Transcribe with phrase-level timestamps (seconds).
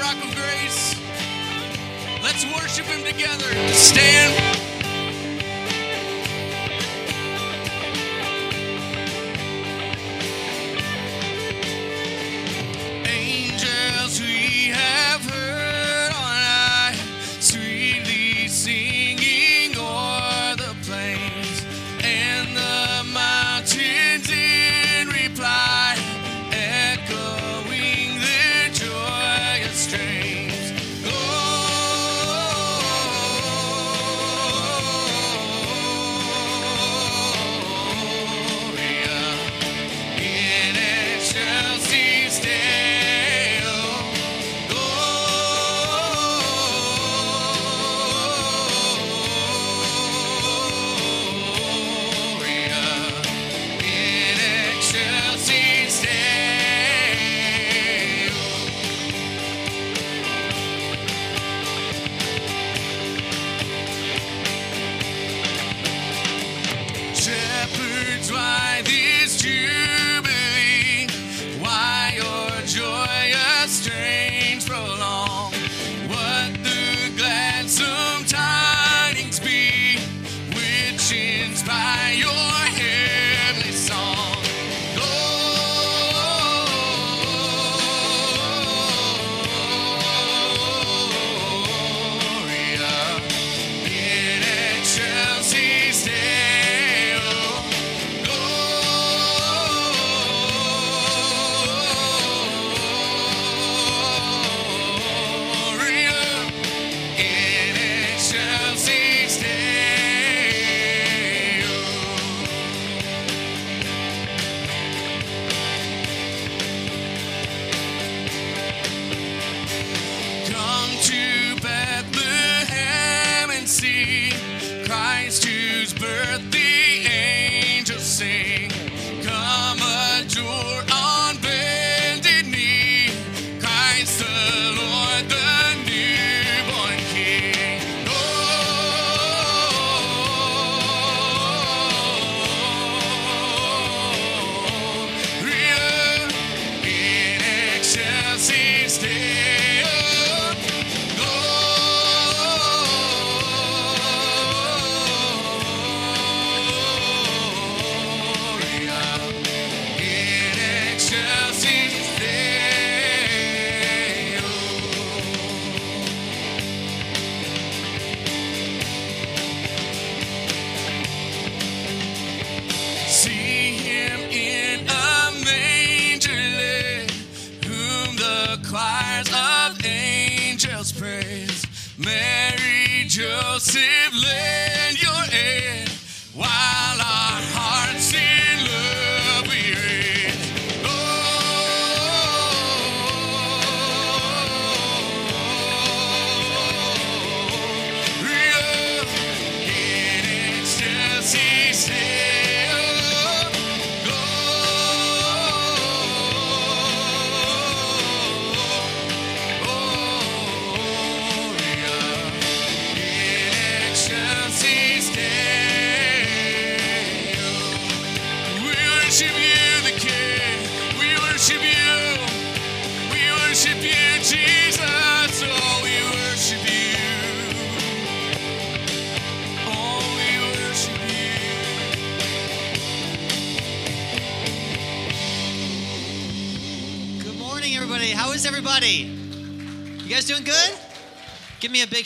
[0.00, 0.94] Rock of Grace.
[2.22, 3.50] Let's worship Him together.
[3.72, 4.73] Stand.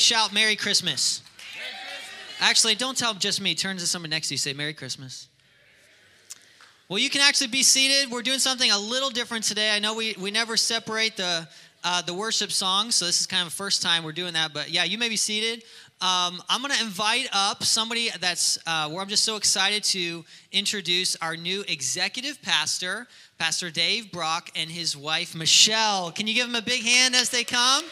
[0.09, 1.21] Shout, Merry Christmas.
[2.41, 3.55] Actually, don't tell just me.
[3.55, 4.39] Turn to someone next to you.
[4.39, 5.29] Say, Merry Christmas.
[6.89, 8.11] Well, you can actually be seated.
[8.11, 9.71] We're doing something a little different today.
[9.71, 11.47] I know we, we never separate the,
[11.85, 14.55] uh, the worship songs, so this is kind of the first time we're doing that.
[14.55, 15.63] But yeah, you may be seated.
[16.01, 20.25] Um, I'm going to invite up somebody that's uh, where I'm just so excited to
[20.53, 26.11] introduce our new executive pastor, Pastor Dave Brock, and his wife, Michelle.
[26.13, 27.85] Can you give them a big hand as they come?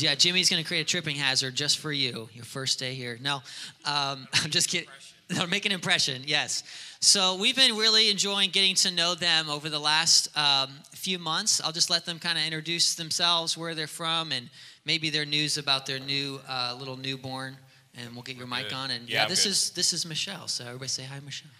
[0.00, 3.18] Yeah, Jimmy's going to create a tripping hazard just for you, your first day here.
[3.20, 3.36] No,
[3.84, 4.88] um, I'm just kidding.
[5.30, 6.62] No, make an impression, yes.
[7.00, 11.60] So we've been really enjoying getting to know them over the last um, few months.
[11.62, 14.48] I'll just let them kind of introduce themselves, where they're from, and
[14.86, 17.58] maybe their news about their new uh, little newborn.
[18.00, 18.74] And we'll get your mic good.
[18.74, 18.90] on.
[18.90, 19.50] And Yeah, yeah, this good.
[19.50, 20.48] is this is Michelle.
[20.48, 21.50] So everybody say hi, Michelle.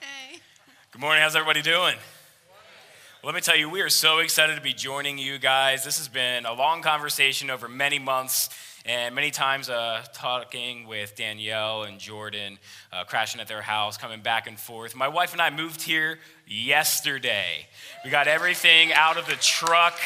[0.00, 0.38] Hey.
[0.90, 1.22] Good morning.
[1.22, 1.94] How's everybody doing?
[3.28, 5.84] Let me tell you, we are so excited to be joining you guys.
[5.84, 8.48] This has been a long conversation over many months,
[8.86, 12.58] and many times uh, talking with Danielle and Jordan,
[12.90, 14.96] uh, crashing at their house, coming back and forth.
[14.96, 17.66] My wife and I moved here yesterday.
[18.02, 19.98] We got everything out of the truck.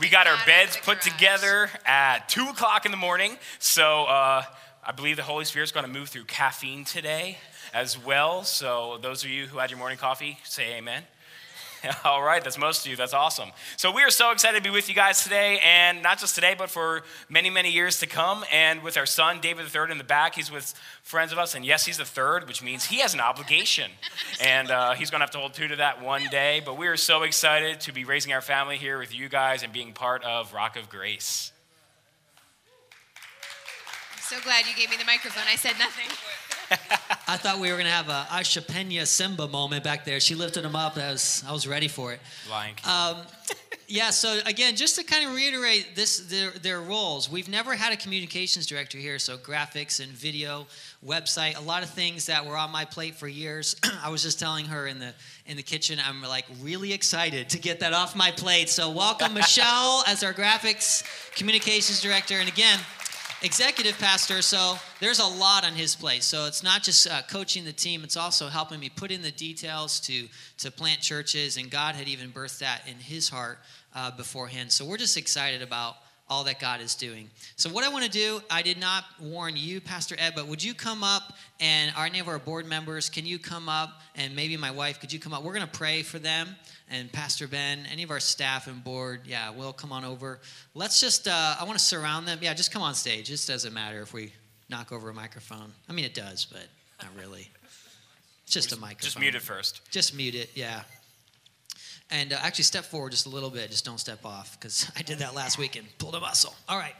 [0.00, 3.38] We got our beds put together at 2 o'clock in the morning.
[3.60, 4.42] So uh,
[4.82, 7.38] I believe the Holy Spirit's going to move through caffeine today
[7.72, 8.42] as well.
[8.42, 11.04] So, those of you who had your morning coffee, say amen.
[12.04, 12.96] All right, that's most of you.
[12.96, 13.50] That's awesome.
[13.76, 16.54] So, we are so excited to be with you guys today, and not just today,
[16.56, 18.44] but for many, many years to come.
[18.52, 21.54] And with our son, David III, in the back, he's with friends of us.
[21.54, 23.90] And yes, he's the third, which means he has an obligation.
[24.42, 26.62] and uh, he's going to have to hold true to that one day.
[26.64, 29.72] But we are so excited to be raising our family here with you guys and
[29.72, 31.52] being part of Rock of Grace.
[34.14, 35.44] I'm so glad you gave me the microphone.
[35.48, 36.06] I said nothing.
[37.26, 40.20] I thought we were going to have a Aisha Pena Simba moment back there.
[40.20, 40.96] She lifted him up.
[40.96, 42.20] I was, I was ready for it.
[42.50, 43.16] Lion Um,
[43.88, 47.92] yeah, so again, just to kind of reiterate this, their, their roles, we've never had
[47.92, 50.66] a communications director here, so graphics and video,
[51.04, 53.76] website, a lot of things that were on my plate for years.
[54.02, 55.12] I was just telling her in the
[55.46, 58.70] in the kitchen, I'm like really excited to get that off my plate.
[58.70, 61.04] So welcome Michelle as our graphics
[61.36, 62.78] communications director, and again,
[63.44, 66.22] executive pastor, so there's a lot on his plate.
[66.22, 69.30] So it's not just uh, coaching the team, it's also helping me put in the
[69.30, 70.26] details to,
[70.58, 73.58] to plant churches, and God had even birthed that in his heart
[73.94, 74.72] uh, beforehand.
[74.72, 75.96] So we're just excited about
[76.28, 77.28] all that God is doing.
[77.56, 80.62] So, what I want to do, I did not warn you, Pastor Ed, but would
[80.64, 84.56] you come up and any of our board members, can you come up and maybe
[84.56, 85.42] my wife, could you come up?
[85.42, 86.56] We're going to pray for them
[86.94, 90.38] and Pastor Ben, any of our staff and board, yeah, will come on over.
[90.74, 92.38] Let's just, uh, I want to surround them.
[92.40, 93.30] Yeah, just come on stage.
[93.30, 94.32] It doesn't matter if we
[94.70, 95.72] knock over a microphone.
[95.88, 96.66] I mean, it does, but
[97.02, 97.50] not really.
[98.44, 99.04] It's just a microphone.
[99.04, 99.80] Just mute it first.
[99.90, 100.82] Just mute it, yeah.
[102.10, 103.70] And uh, actually, step forward just a little bit.
[103.70, 106.54] Just don't step off because I did that last week and pulled a muscle.
[106.68, 106.94] All right.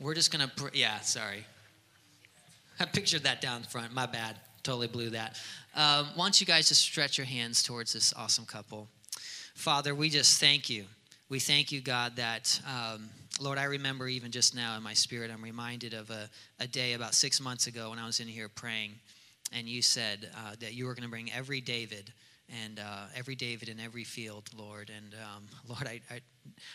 [0.00, 1.44] We're just going to, pr- yeah, sorry.
[2.80, 3.92] I pictured that down front.
[3.92, 4.34] My bad.
[4.62, 5.40] Totally blew that.
[5.74, 8.88] Um, why don't you guys just stretch your hands towards this awesome couple?
[9.54, 10.84] Father, we just thank you.
[11.28, 13.08] We thank you, God, that, um,
[13.40, 16.28] Lord, I remember even just now in my spirit, I'm reminded of a,
[16.58, 18.92] a day about six months ago when I was in here praying,
[19.52, 22.12] and you said uh, that you were going to bring every David
[22.64, 24.90] and uh, every David in every field, Lord.
[24.94, 26.20] And um, Lord, I, I,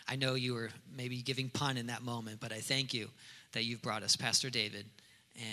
[0.08, 3.10] I know you were maybe giving pun in that moment, but I thank you
[3.52, 4.86] that you've brought us Pastor David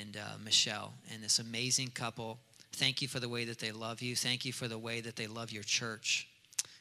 [0.00, 2.38] and uh, Michelle and this amazing couple.
[2.72, 4.16] Thank you for the way that they love you.
[4.16, 6.28] Thank you for the way that they love your church.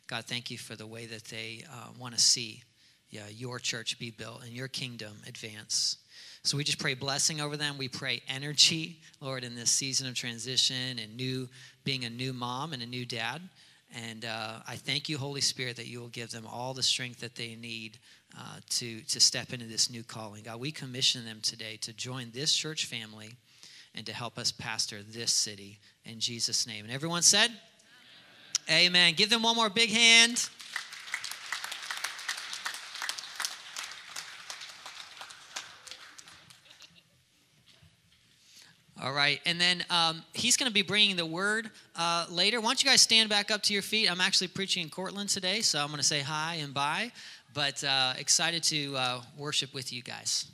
[0.07, 2.63] God, thank you for the way that they uh, want to see
[3.09, 5.97] yeah, your church be built and your kingdom advance.
[6.43, 7.77] So we just pray blessing over them.
[7.77, 11.47] We pray energy, Lord, in this season of transition and new,
[11.83, 13.41] being a new mom and a new dad.
[13.93, 17.19] And uh, I thank you, Holy Spirit, that you will give them all the strength
[17.19, 17.99] that they need
[18.37, 20.43] uh, to, to step into this new calling.
[20.43, 23.35] God, we commission them today to join this church family
[23.93, 26.85] and to help us pastor this city in Jesus' name.
[26.85, 27.51] And everyone said,
[28.69, 28.85] Amen.
[28.85, 29.13] Amen.
[29.15, 30.49] Give them one more big hand.
[39.03, 42.61] All right, and then um, he's going to be bringing the word uh, later.
[42.61, 44.11] Why don't you guys stand back up to your feet?
[44.11, 47.11] I'm actually preaching in Cortland today, so I'm going to say hi and bye,
[47.53, 50.47] but uh, excited to uh, worship with you guys.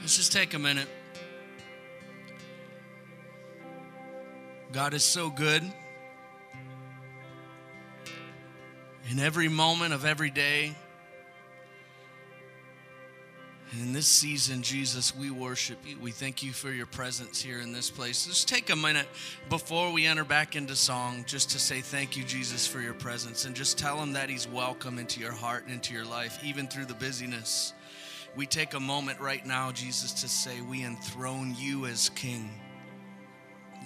[0.00, 0.88] Let's just take a minute.
[4.72, 5.62] God is so good.
[9.10, 10.74] In every moment of every day.
[13.80, 15.98] In this season, Jesus, we worship you.
[15.98, 18.26] We thank you for your presence here in this place.
[18.26, 19.06] Just take a minute
[19.50, 23.44] before we enter back into song just to say thank you, Jesus, for your presence.
[23.44, 26.66] And just tell him that he's welcome into your heart and into your life, even
[26.66, 27.74] through the busyness
[28.38, 32.48] we take a moment right now, Jesus, to say, We enthrone you as King.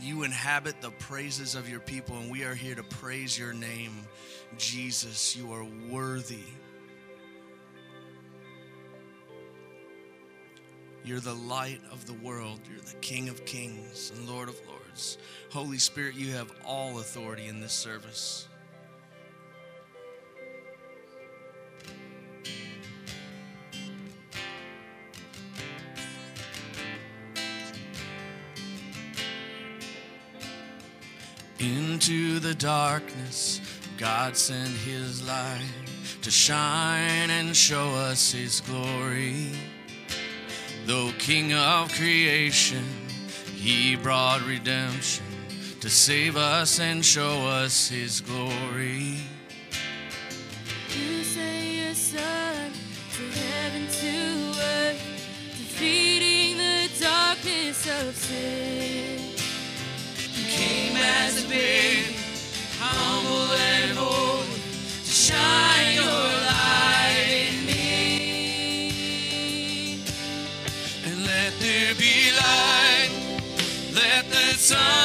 [0.02, 3.92] You inhabit the praises of your people, and we are here to praise your name.
[4.58, 6.42] Jesus, you are worthy.
[11.04, 12.58] You're the light of the world.
[12.68, 15.18] You're the King of kings and Lord of lords.
[15.50, 18.48] Holy Spirit, you have all authority in this service.
[31.62, 33.60] Into the darkness,
[33.96, 35.62] God sent his light
[36.22, 39.52] to shine and show us his glory.
[40.86, 42.84] Though King of creation,
[43.54, 45.24] he brought redemption
[45.80, 49.18] to save us and show us his glory.
[50.88, 52.72] You sent your son
[53.14, 55.00] to heaven to earth,
[55.52, 59.01] defeating the darkness of sin.
[61.04, 61.44] As
[62.78, 67.84] humble and to shine your light in me.
[71.06, 73.10] And let there be light,
[73.94, 75.01] let the sun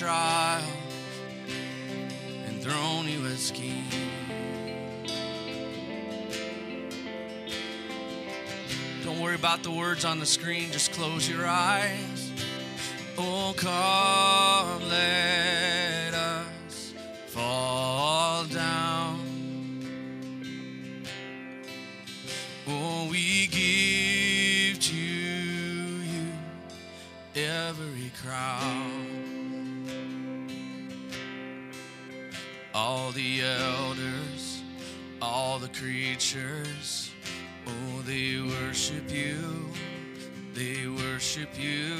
[0.00, 0.64] trial
[2.48, 3.84] enthrone you as king.
[9.04, 12.32] Don't worry about the words on the screen, just close your eyes.
[13.18, 16.94] Oh, come, let us
[17.26, 19.20] fall down.
[22.66, 26.32] Oh, we give to you
[27.36, 28.79] every crown.
[32.82, 34.62] All the elders,
[35.20, 37.10] all the creatures,
[37.66, 39.68] oh, they worship you,
[40.54, 41.94] they worship you.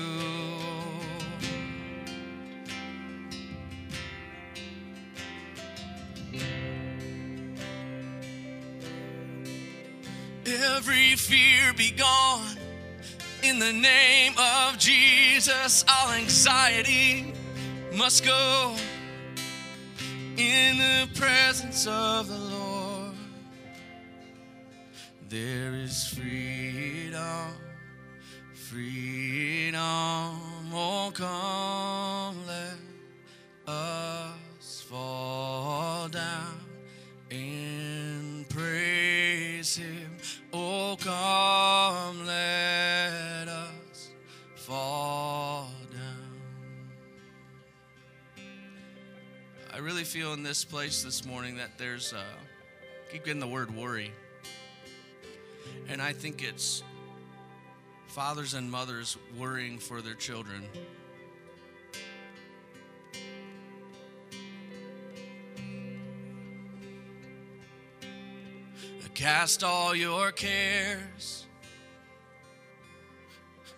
[10.46, 12.56] Every fear be gone
[13.42, 15.84] in the name of Jesus.
[15.86, 17.34] All anxiety
[17.92, 18.76] must go
[20.40, 23.14] in the presence of the Lord.
[25.28, 27.52] there is freedom,
[28.54, 29.80] freedom.
[30.72, 32.78] Oh, come, let
[33.66, 36.60] us fall down
[37.30, 40.16] and praise Him.
[40.52, 42.26] Oh, come,
[50.00, 52.22] really feel in this place this morning that there's, uh,
[53.12, 54.10] keep getting the word worry.
[55.90, 56.82] And I think it's
[58.06, 60.66] fathers and mothers worrying for their children.
[69.12, 71.44] Cast all your cares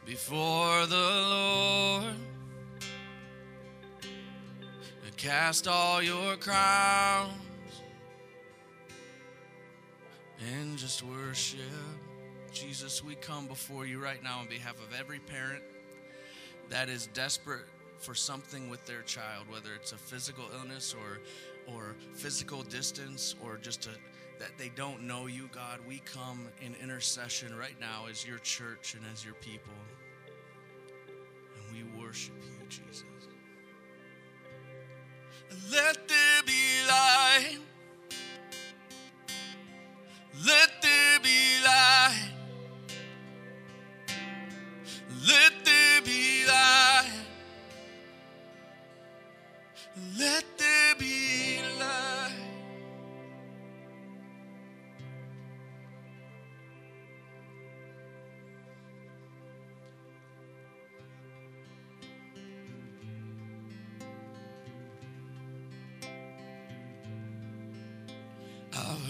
[0.06, 2.31] before the Lord.
[5.22, 7.30] Cast all your crowns
[10.40, 11.60] and just worship.
[12.52, 15.62] Jesus, we come before you right now on behalf of every parent
[16.70, 17.66] that is desperate
[17.98, 21.20] for something with their child, whether it's a physical illness or
[21.72, 23.90] or physical distance or just a
[24.40, 25.78] that they don't know you, God.
[25.86, 29.72] We come in intercession right now as your church and as your people.
[31.54, 33.04] And we worship you, Jesus.
[35.71, 37.59] Let there be light.
[40.47, 42.30] Let there be light.
[45.26, 47.12] Let there be light.
[50.18, 52.41] Let there be light.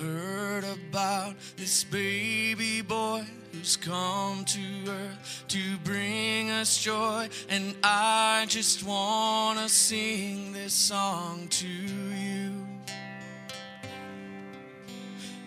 [0.03, 8.47] Heard about this baby boy who's come to earth to bring us joy, and I
[8.49, 12.67] just want to sing this song to you.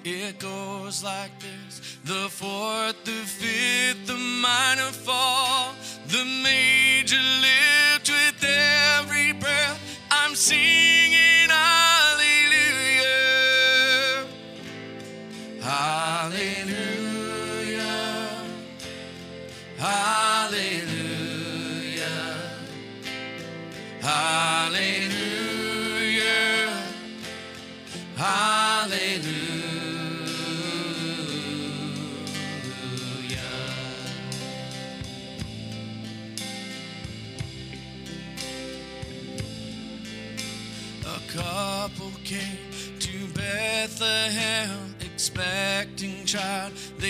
[0.06, 5.74] It goes like this the fourth, the fifth, the minor fall,
[6.08, 10.00] the major lift with every breath.
[10.12, 10.95] I'm singing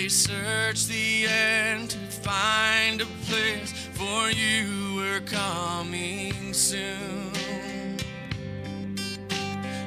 [0.06, 7.32] They searched the end to find a place for you were coming soon.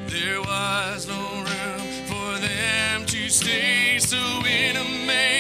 [0.08, 5.39] There was no room for them to stay, so in a manger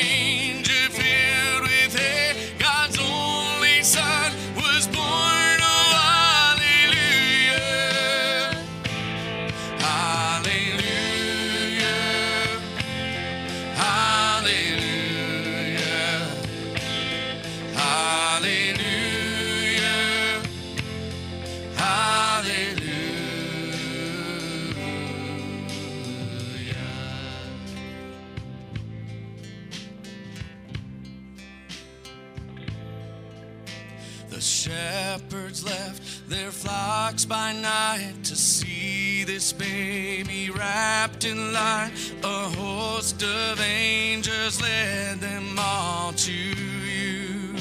[37.20, 41.92] flocks by night to see this baby wrapped in light.
[42.24, 47.56] A host of angels led them all to you.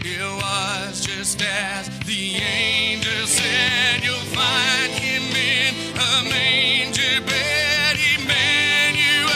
[0.00, 9.30] It was just as the angel said, You'll find him in a manger bed, Emmanuel,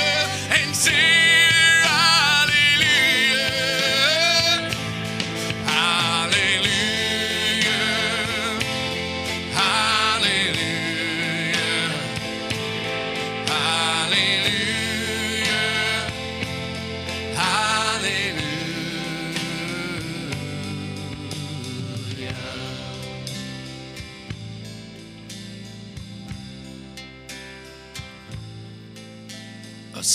[0.50, 1.31] and say,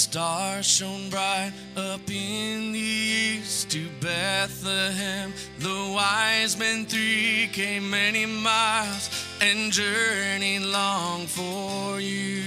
[0.09, 5.33] star shone bright up in the east to Bethlehem.
[5.59, 9.09] The wise men three came many miles
[9.41, 12.41] and journeyed long for you.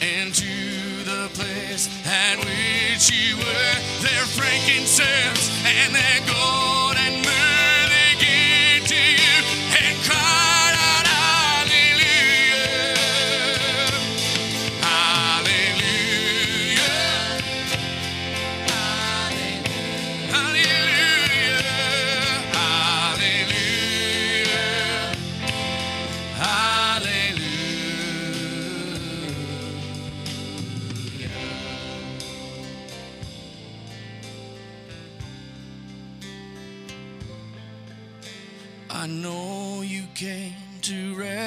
[0.00, 3.76] And to the place at which you were.
[4.00, 7.21] Their frankincense and their gold and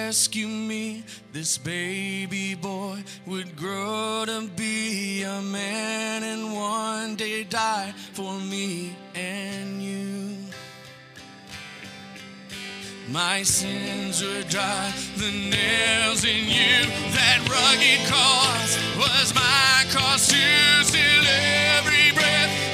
[0.05, 1.03] rescue me.
[1.33, 8.95] This baby boy would grow to be a man and one day die for me
[9.15, 10.37] and you.
[13.09, 16.77] My sins were dry, the nails in you,
[17.17, 21.25] that rugged cross was my cross to still
[21.77, 22.64] every breath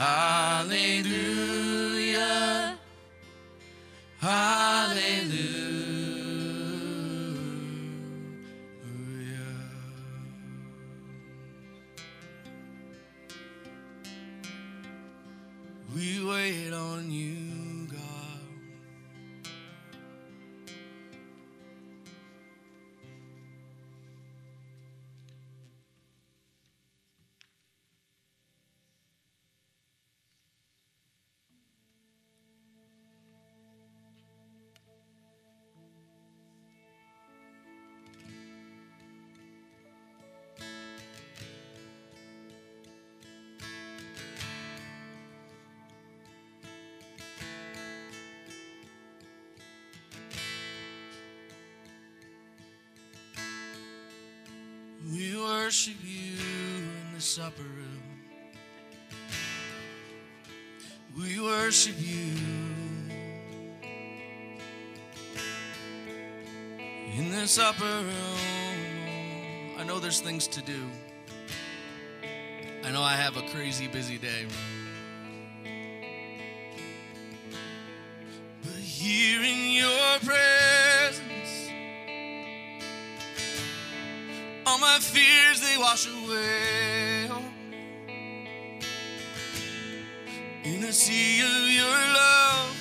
[0.00, 1.18] Hallelujah.
[4.18, 5.58] Hallelujah.
[15.94, 17.39] We wait on you,
[55.70, 56.36] worship you
[56.82, 58.02] in this upper room.
[61.16, 62.34] We worship you
[67.16, 68.08] in this upper room.
[69.78, 70.90] I know there's things to do.
[72.82, 74.46] I know I have a crazy busy day.
[85.90, 87.28] Wash away.
[90.62, 92.76] In a sea of your love,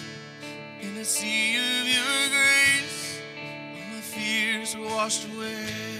[0.79, 3.19] in a sea of your grace,
[3.73, 5.98] all my fears were washed away.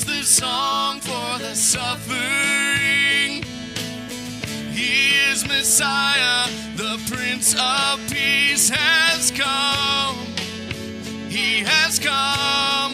[0.00, 3.42] is the song for the suffering.
[4.72, 10.16] He is Messiah, the Prince of Peace has come.
[11.28, 12.89] He has come.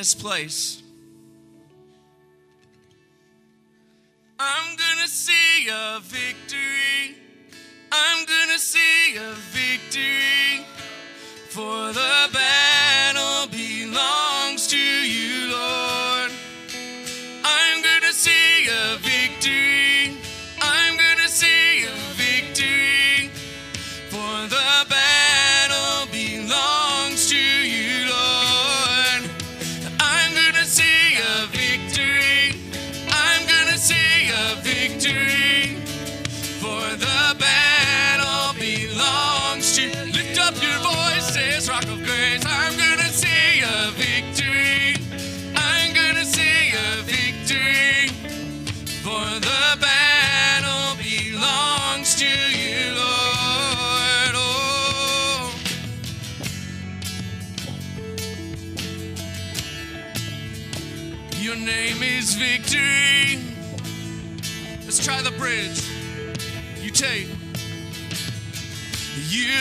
[0.00, 0.82] this place.
[4.38, 7.16] I'm gonna see a victory.
[7.92, 10.64] I'm gonna see a victory
[11.50, 12.49] for the battle.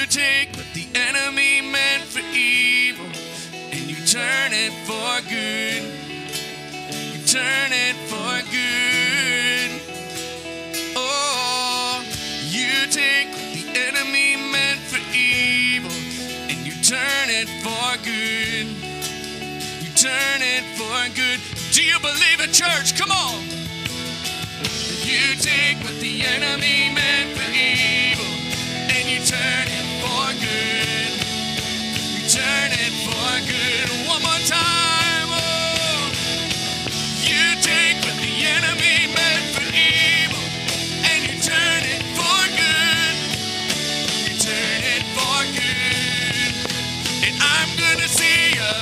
[0.10, 5.84] Take what the enemy meant for evil and you turn it for good.
[7.14, 9.70] You turn it for good.
[10.98, 12.04] Oh,
[12.50, 15.92] you take what the enemy meant for evil
[16.50, 18.66] and you turn it for good.
[19.86, 21.40] You turn it for good.
[21.72, 22.98] Do you believe it, church?
[22.98, 23.44] Come on.
[25.06, 28.26] You take what the enemy meant for evil
[28.90, 29.89] and you turn it
[30.28, 30.38] You
[32.28, 34.08] turn it for good.
[34.08, 35.30] One more time.
[35.32, 36.12] Oh.
[37.24, 40.44] You take what the enemy meant for evil
[41.08, 43.16] and you turn it for good.
[44.28, 46.56] You turn it for good.
[47.28, 48.79] And I'm gonna see a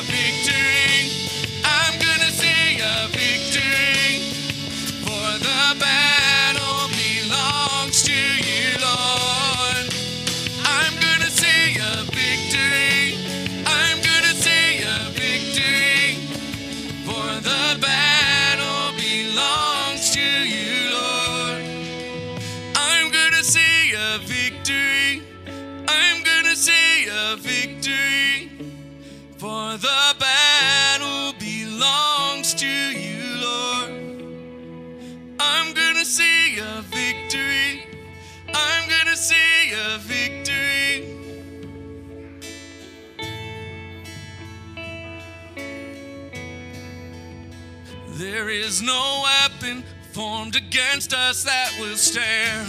[48.68, 52.68] is no weapon formed against us that will stand.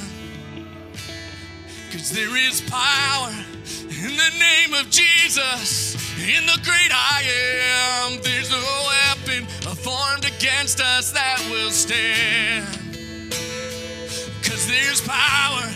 [1.91, 3.33] Cause there is power
[3.91, 8.21] in the name of Jesus, in the great I am.
[8.23, 12.65] There's no weapon formed against us that will stand.
[14.45, 15.67] Cause there's power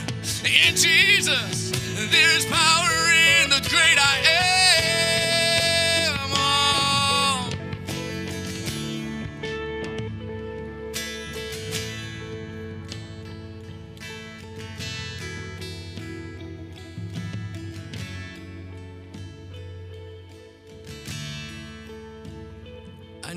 [0.44, 1.72] in Jesus,
[2.12, 2.92] there's power
[3.42, 4.61] in the great I am.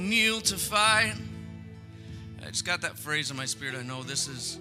[0.05, 1.13] Kneel to fight.
[2.45, 3.75] I just got that phrase in my spirit.
[3.75, 4.59] I know this is,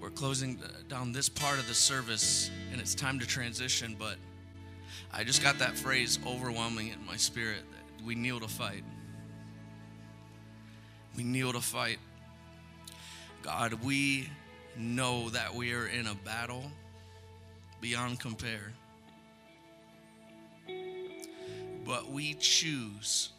[0.00, 4.16] we're closing down this part of the service and it's time to transition, but
[5.12, 7.62] I just got that phrase overwhelming in my spirit
[8.04, 8.84] we kneel to fight.
[11.16, 11.98] We kneel to fight.
[13.42, 14.28] God, we
[14.76, 16.70] know that we are in a battle
[17.80, 18.72] beyond compare.
[21.84, 23.30] But we choose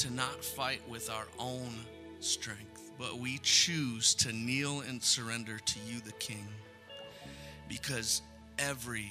[0.00, 1.68] to not fight with our own
[2.20, 6.46] strength, but we choose to kneel and surrender to you, the King,
[7.68, 8.22] because
[8.58, 9.10] every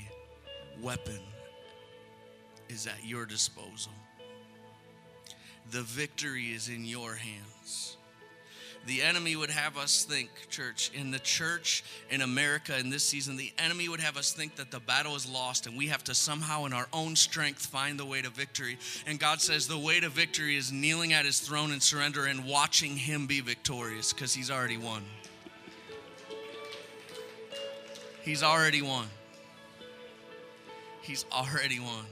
[0.82, 1.20] weapon
[2.70, 3.92] is at your disposal.
[5.70, 7.98] The victory is in your hands.
[8.90, 13.38] The enemy would have us think, church, in the church in America in this season,
[13.38, 16.16] the enemy would have us think that the battle is lost and we have to
[16.16, 18.80] somehow, in our own strength, find the way to victory.
[19.06, 22.46] And God says the way to victory is kneeling at his throne and surrender and
[22.46, 25.04] watching him be victorious because he's already won.
[28.24, 29.06] He's already won.
[31.04, 32.06] He's already won.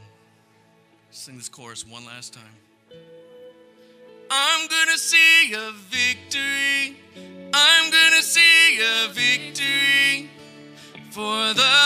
[1.09, 2.66] Sing this chorus one last time.
[4.29, 6.97] I'm gonna see a victory.
[7.53, 10.29] I'm gonna see a victory.
[11.11, 11.76] For the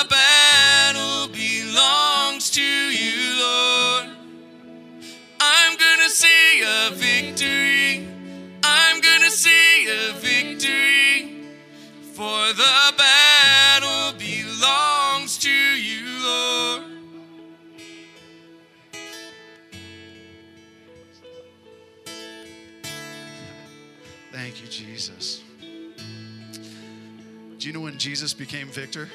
[28.02, 29.08] Jesus became victor?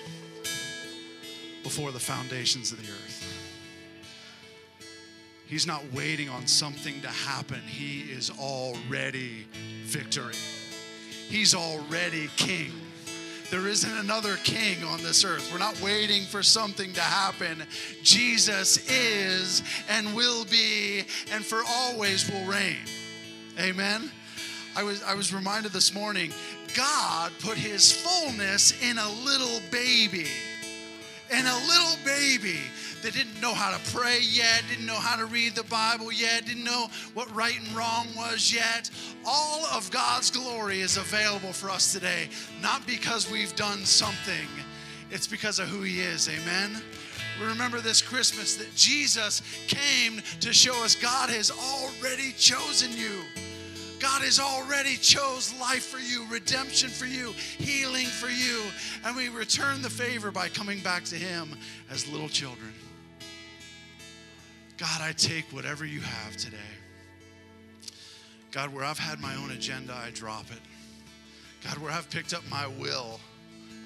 [1.65, 3.37] Before the foundations of the earth.
[5.49, 9.49] He's not waiting on something to happen, He is already
[9.83, 10.35] victory.
[11.29, 12.71] He's already king.
[13.51, 15.51] There isn't another king on this earth.
[15.51, 17.65] We're not waiting for something to happen.
[18.05, 22.85] Jesus is and will be and for always will reign.
[23.59, 24.13] Amen.
[24.77, 26.33] I was I was reminded this morning,
[26.75, 30.27] God put his fullness in a little baby.
[31.31, 32.59] In a little baby
[33.03, 36.45] that didn't know how to pray yet, didn't know how to read the Bible yet,
[36.47, 38.91] didn't know what right and wrong was yet.
[39.25, 42.29] All of God's glory is available for us today,
[42.61, 44.47] not because we've done something.
[45.11, 46.29] it's because of who He is.
[46.29, 46.83] Amen.
[47.41, 53.23] We remember this Christmas that Jesus came to show us God has already chosen you.
[54.01, 58.63] God has already chose life for you, redemption for you, healing for you,
[59.05, 61.57] and we return the favor by coming back to him
[61.91, 62.73] as little children.
[64.77, 66.57] God, I take whatever you have today.
[68.51, 70.61] God, where I've had my own agenda, I drop it.
[71.65, 73.19] God, where I've picked up my will,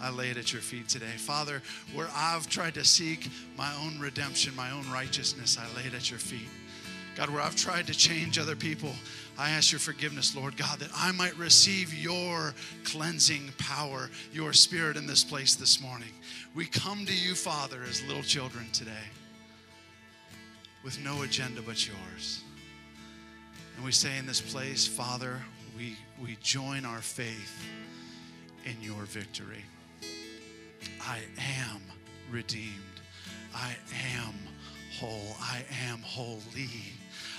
[0.00, 1.16] I lay it at your feet today.
[1.16, 1.62] Father,
[1.94, 6.10] where I've tried to seek my own redemption, my own righteousness, I lay it at
[6.10, 6.48] your feet.
[7.16, 8.92] God, where I've tried to change other people,
[9.38, 12.54] I ask your forgiveness, Lord God, that I might receive your
[12.84, 16.10] cleansing power, your spirit in this place this morning.
[16.54, 18.90] We come to you, Father, as little children today
[20.84, 22.42] with no agenda but yours.
[23.76, 25.40] And we say in this place, Father,
[25.76, 27.66] we, we join our faith
[28.64, 29.64] in your victory.
[31.00, 31.18] I
[31.62, 31.80] am
[32.30, 32.74] redeemed.
[33.54, 33.74] I
[34.16, 34.34] am
[34.98, 35.36] whole.
[35.40, 36.68] I am holy.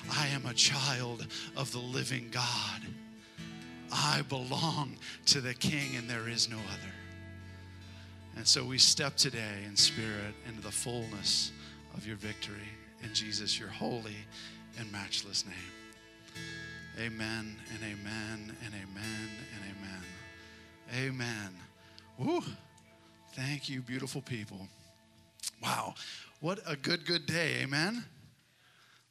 [0.09, 2.81] I am a child of the living God.
[3.91, 4.97] I belong
[5.27, 6.93] to the King, and there is no other.
[8.37, 11.51] And so we step today in spirit into the fullness
[11.93, 12.55] of your victory.
[13.03, 14.15] In Jesus, your holy
[14.77, 15.55] and matchless name.
[16.99, 21.07] Amen and amen and amen and amen.
[21.07, 21.53] Amen.
[22.17, 22.43] Woo.
[23.33, 24.67] Thank you, beautiful people.
[25.63, 25.95] Wow.
[26.41, 27.61] What a good, good day.
[27.61, 28.03] Amen.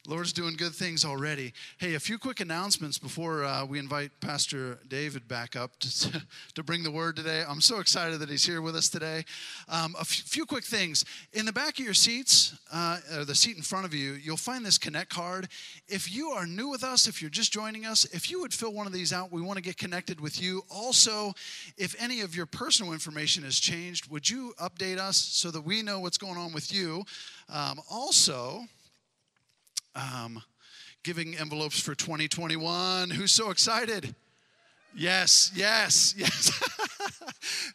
[0.07, 1.53] Lord's doing good things already.
[1.77, 6.23] Hey, a few quick announcements before uh, we invite Pastor David back up to,
[6.55, 7.43] to bring the word today.
[7.47, 9.23] I'm so excited that he's here with us today.
[9.69, 11.05] Um, a f- few quick things.
[11.33, 14.37] In the back of your seats, uh, or the seat in front of you, you'll
[14.37, 15.49] find this Connect card.
[15.87, 18.73] If you are new with us, if you're just joining us, if you would fill
[18.73, 20.63] one of these out, we want to get connected with you.
[20.71, 21.31] Also,
[21.77, 25.83] if any of your personal information has changed, would you update us so that we
[25.83, 27.03] know what's going on with you?
[27.49, 28.63] Um, also,
[29.95, 30.41] um,
[31.03, 33.09] giving envelopes for 2021.
[33.09, 34.15] Who's so excited?
[34.93, 36.51] Yes, yes, yes.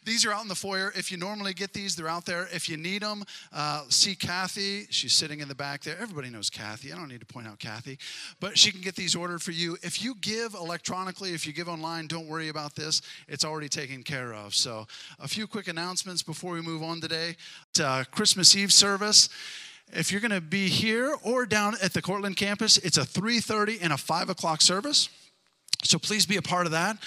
[0.05, 0.93] these are out in the foyer.
[0.95, 2.47] If you normally get these, they're out there.
[2.53, 4.85] If you need them, uh, see Kathy.
[4.91, 5.97] She's sitting in the back there.
[5.99, 6.93] Everybody knows Kathy.
[6.93, 7.97] I don't need to point out Kathy,
[8.39, 9.77] but she can get these ordered for you.
[9.81, 13.01] If you give electronically, if you give online, don't worry about this.
[13.27, 14.53] It's already taken care of.
[14.53, 14.85] So,
[15.19, 17.35] a few quick announcements before we move on today.
[17.81, 19.29] Uh, Christmas Eve service
[19.93, 23.79] if you're going to be here or down at the Cortland campus, it's a 3:30
[23.81, 25.09] and a 5 o'clock service.
[25.83, 26.97] So please be a part of that.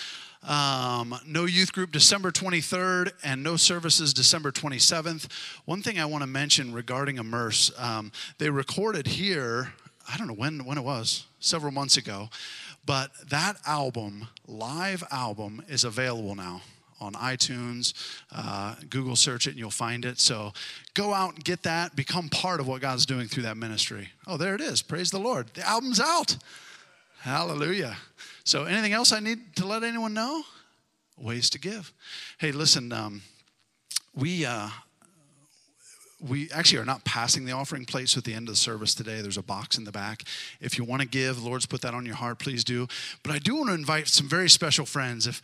[0.43, 5.31] Um, no youth group December 23rd and no services December 27th.
[5.66, 9.74] One thing I want to mention regarding Immerse, um, they recorded here,
[10.11, 12.31] I don't know when, when it was, several months ago,
[12.87, 16.62] but that album, live album, is available now
[17.01, 17.94] on iTunes.
[18.32, 20.20] Uh, Google search it and you'll find it.
[20.20, 20.53] So
[20.94, 21.96] go out and get that.
[21.96, 24.11] Become part of what God's doing through that ministry.
[24.26, 24.82] Oh, there it is.
[24.82, 25.48] Praise the Lord.
[25.55, 26.36] The album's out.
[27.20, 27.96] Hallelujah.
[28.44, 30.42] So, anything else I need to let anyone know?
[31.18, 31.92] Ways to give.
[32.38, 33.22] Hey, listen, um,
[34.14, 34.46] we.
[34.46, 34.70] Uh,
[36.20, 39.22] we actually are not passing the offering plates at the end of the service today.
[39.22, 40.24] There's a box in the back.
[40.61, 42.88] If you want to give, Lord's put that on your heart, please do.
[43.22, 45.26] But I do want to invite some very special friends.
[45.26, 45.40] If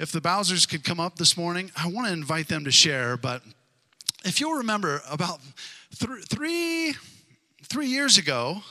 [0.00, 3.18] if the Bowsers could come up this morning, I want to invite them to share.
[3.18, 3.42] But
[4.24, 5.40] if you'll remember, about
[5.96, 6.94] th- three
[7.64, 8.62] three years ago,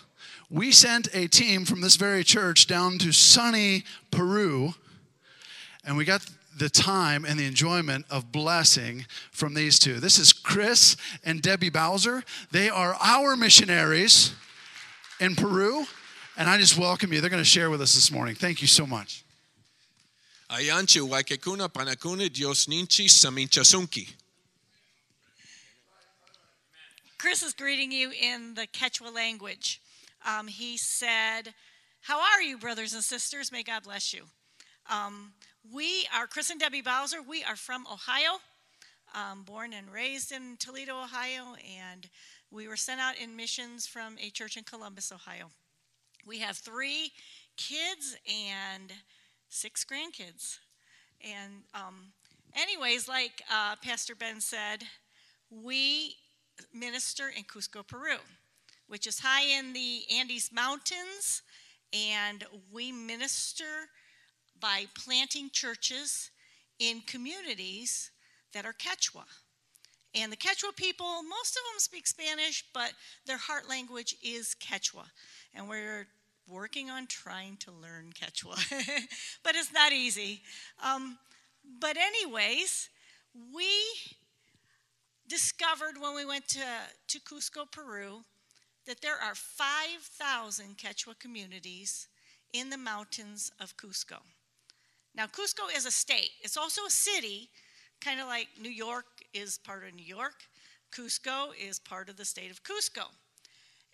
[0.49, 4.73] we sent a team from this very church down to sunny Peru,
[5.85, 6.25] and we got
[6.57, 9.99] the time and the enjoyment of blessing from these two.
[9.99, 12.23] This is Chris and Debbie Bowser.
[12.51, 14.33] They are our missionaries
[15.19, 15.85] in Peru,
[16.35, 17.21] and I just welcome you.
[17.21, 18.33] They're going to share with us this morning.
[18.33, 19.23] Thank you so much.
[20.49, 24.13] Waikekuna Dios ninchi saminchasunki.
[27.19, 29.81] Chris is greeting you in the Quechua language.
[30.25, 31.53] Um, he said,
[32.01, 33.51] How are you, brothers and sisters?
[33.51, 34.23] May God bless you.
[34.89, 35.33] Um,
[35.71, 37.21] we are Chris and Debbie Bowser.
[37.21, 38.39] We are from Ohio,
[39.13, 42.07] um, born and raised in Toledo, Ohio, and
[42.49, 45.51] we were sent out in missions from a church in Columbus, Ohio.
[46.25, 47.11] We have three
[47.57, 48.93] kids and
[49.49, 50.59] six grandkids.
[51.21, 52.13] And, um,
[52.55, 54.83] anyways, like uh, Pastor Ben said,
[55.49, 56.15] we
[56.73, 58.17] minister in Cusco, Peru,
[58.87, 61.41] which is high in the Andes Mountains,
[61.93, 63.89] and we minister
[64.59, 66.31] by planting churches
[66.79, 68.11] in communities
[68.53, 69.25] that are Quechua.
[70.15, 72.93] And the Quechua people, most of them speak Spanish, but
[73.25, 75.05] their heart language is Quechua.
[75.53, 76.07] And we're
[76.49, 78.57] working on trying to learn Quechua,
[79.43, 80.41] but it's not easy.
[80.83, 81.17] Um,
[81.79, 82.89] but, anyways,
[83.53, 83.69] we
[85.27, 86.65] discovered when we went to,
[87.07, 88.23] to Cusco, Peru,
[88.87, 92.07] that there are 5,000 Quechua communities
[92.53, 94.17] in the mountains of Cusco.
[95.15, 97.49] Now, Cusco is a state, it's also a city,
[98.01, 100.35] kind of like New York is part of New York.
[100.91, 103.05] Cusco is part of the state of Cusco.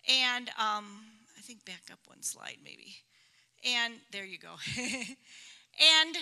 [0.08, 1.02] And um,
[1.46, 2.96] think back up one slide maybe.
[3.64, 4.54] And there you go.
[4.76, 6.16] and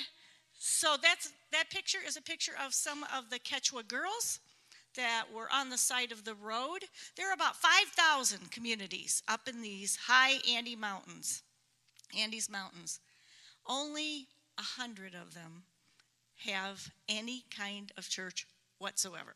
[0.59, 4.41] so that's that picture is a picture of some of the Quechua girls
[4.97, 6.85] that were on the side of the road.
[7.17, 11.43] There are about 5,000 communities up in these high Andes mountains.
[12.17, 13.01] Andes mountains.
[13.67, 15.65] Only a hundred of them
[16.47, 18.47] have any kind of church
[18.79, 19.35] whatsoever.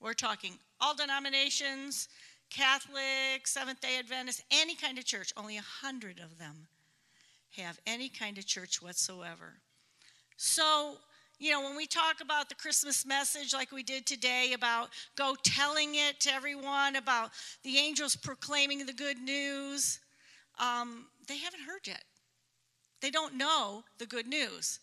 [0.00, 2.08] We're talking all denominations,
[2.52, 5.32] Catholic, Seventh day Adventist, any kind of church.
[5.36, 6.68] Only a hundred of them
[7.56, 9.54] have any kind of church whatsoever.
[10.36, 10.96] So,
[11.38, 15.34] you know, when we talk about the Christmas message like we did today, about go
[15.42, 17.30] telling it to everyone, about
[17.62, 20.00] the angels proclaiming the good news,
[20.58, 22.04] um, they haven't heard yet.
[23.00, 24.78] They don't know the good news.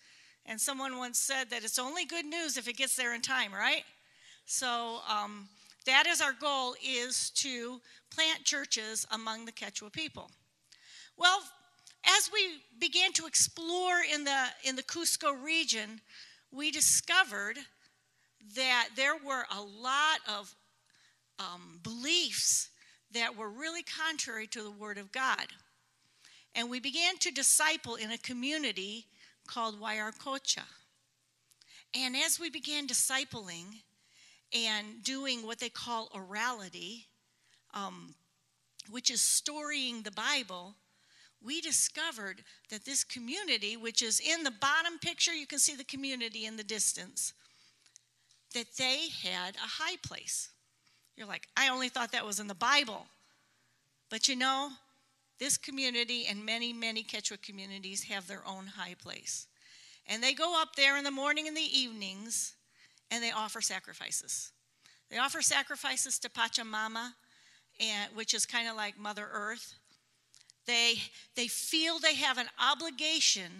[0.46, 3.54] And someone once said that it's only good news if it gets there in time,
[3.54, 3.84] right?
[4.46, 5.48] So um,
[5.90, 7.82] that is our goal is to
[8.14, 10.30] plant churches among the Quechua people.
[11.18, 11.42] Well,
[12.06, 16.00] as we began to explore in the in the Cusco region,
[16.52, 17.58] we discovered
[18.56, 20.56] that there were a lot of
[21.40, 22.70] um, beliefs
[23.12, 25.48] that were really contrary to the Word of God.
[26.54, 29.08] And we began to disciple in a community
[29.48, 30.64] called Huayarcocha.
[31.96, 33.82] And as we began discipling
[34.54, 37.06] and doing what they call orality,
[37.74, 38.16] um,
[38.90, 40.76] which is storying the Bible,
[41.42, 45.84] we discovered that this community, which is in the bottom picture, you can see the
[45.84, 47.34] community in the distance,
[48.54, 50.50] that they had a high place.
[51.16, 53.06] You're like, I only thought that was in the Bible.
[54.10, 54.72] But you know,
[55.40, 59.48] this community and many, many Quechua communities have their own high place.
[60.08, 62.56] And they go up there in the morning and the evenings
[63.12, 64.52] and they offer sacrifices.
[65.10, 67.14] They offer sacrifices to Pachamama,
[67.80, 69.76] and, which is kind of like Mother Earth.
[70.66, 70.96] They,
[71.36, 73.52] they feel they have an obligation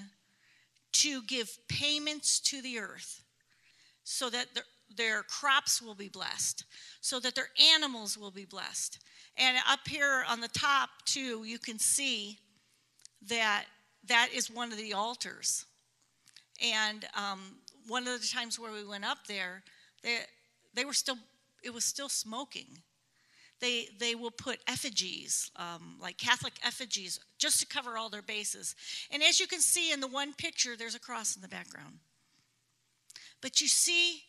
[0.92, 3.24] to give payments to the earth
[4.04, 4.64] so that their,
[4.96, 6.66] their crops will be blessed,
[7.02, 9.00] so that their animals will be blessed.
[9.38, 12.40] And up here on the top, too, you can see
[13.28, 13.66] that
[14.08, 15.66] that is one of the altars.
[16.62, 17.40] And um,
[17.90, 19.64] one of the times where we went up there,
[20.04, 20.20] they,
[20.74, 21.18] they were still,
[21.64, 22.68] it was still smoking.
[23.60, 28.76] They, they will put effigies, um, like Catholic effigies, just to cover all their bases.
[29.12, 32.00] And as you can see in the one picture, there's a cross in the background.
[33.42, 34.22] But you see,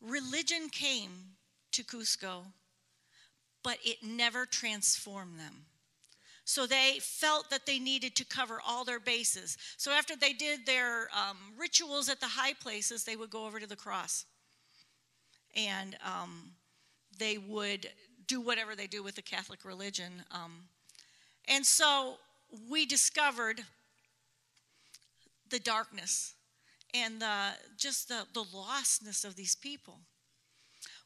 [0.00, 1.36] religion came
[1.72, 2.44] to Cusco,
[3.62, 5.64] but it never transformed them.
[6.44, 9.56] So they felt that they needed to cover all their bases.
[9.76, 13.60] So after they did their um, rituals at the high places, they would go over
[13.60, 14.24] to the cross.
[15.54, 16.52] And um,
[17.18, 17.88] they would
[18.26, 20.24] do whatever they do with the Catholic religion.
[20.30, 20.52] Um,
[21.46, 22.16] and so
[22.68, 23.60] we discovered
[25.50, 26.34] the darkness
[26.94, 29.98] and the, just the, the lostness of these people.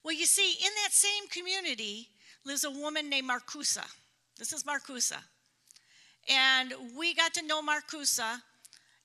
[0.03, 2.09] Well, you see, in that same community
[2.45, 3.84] lives a woman named Marcusa.
[4.39, 5.18] This is Marcusa.
[6.28, 8.41] And we got to know Marcusa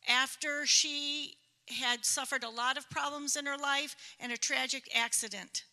[0.07, 1.35] after she
[1.67, 5.63] had suffered a lot of problems in her life and a tragic accident.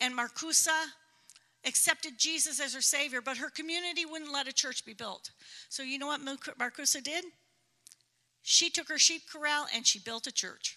[0.00, 0.88] And Marcusa
[1.64, 5.30] accepted Jesus as her Savior, but her community wouldn't let a church be built.
[5.68, 7.24] So, you know what Marcusa did?
[8.42, 10.76] She took her sheep corral and she built a church.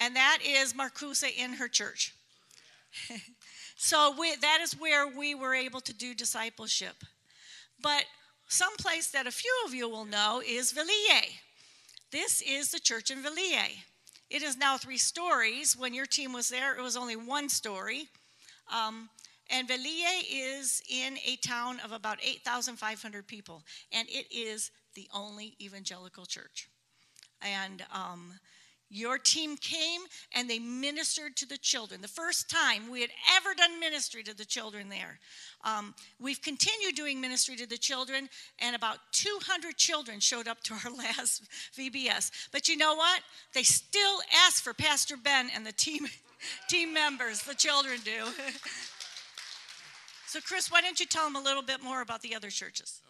[0.00, 2.12] And that is Marcusa in her church.
[3.76, 6.96] so, we, that is where we were able to do discipleship.
[7.82, 8.04] But
[8.48, 11.32] someplace that a few of you will know is Villiers.
[12.10, 13.84] This is the church in Villiers.
[14.30, 15.76] It is now three stories.
[15.76, 18.08] When your team was there, it was only one story.
[18.72, 19.10] Um,
[19.50, 23.62] and Villiers is in a town of about 8,500 people,
[23.92, 26.68] and it is the only evangelical church.
[27.42, 28.32] And um,
[28.90, 30.02] your team came
[30.34, 32.00] and they ministered to the children.
[32.00, 35.18] The first time we had ever done ministry to the children there.
[35.64, 38.28] Um, we've continued doing ministry to the children,
[38.60, 41.42] and about 200 children showed up to our last
[41.76, 42.48] VBS.
[42.52, 43.22] But you know what?
[43.54, 46.06] They still ask for Pastor Ben and the team,
[46.68, 48.10] team members, the children do.
[50.26, 53.00] so, Chris, why don't you tell them a little bit more about the other churches?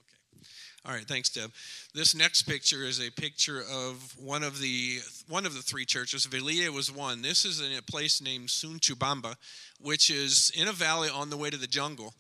[0.87, 1.51] All right, thanks, Deb.
[1.95, 6.27] This next picture is a picture of one of the one of the three churches.
[6.27, 7.23] Velia was one.
[7.23, 9.35] This is in a place named Sunchubamba,
[9.81, 12.15] which is in a valley on the way to the jungle.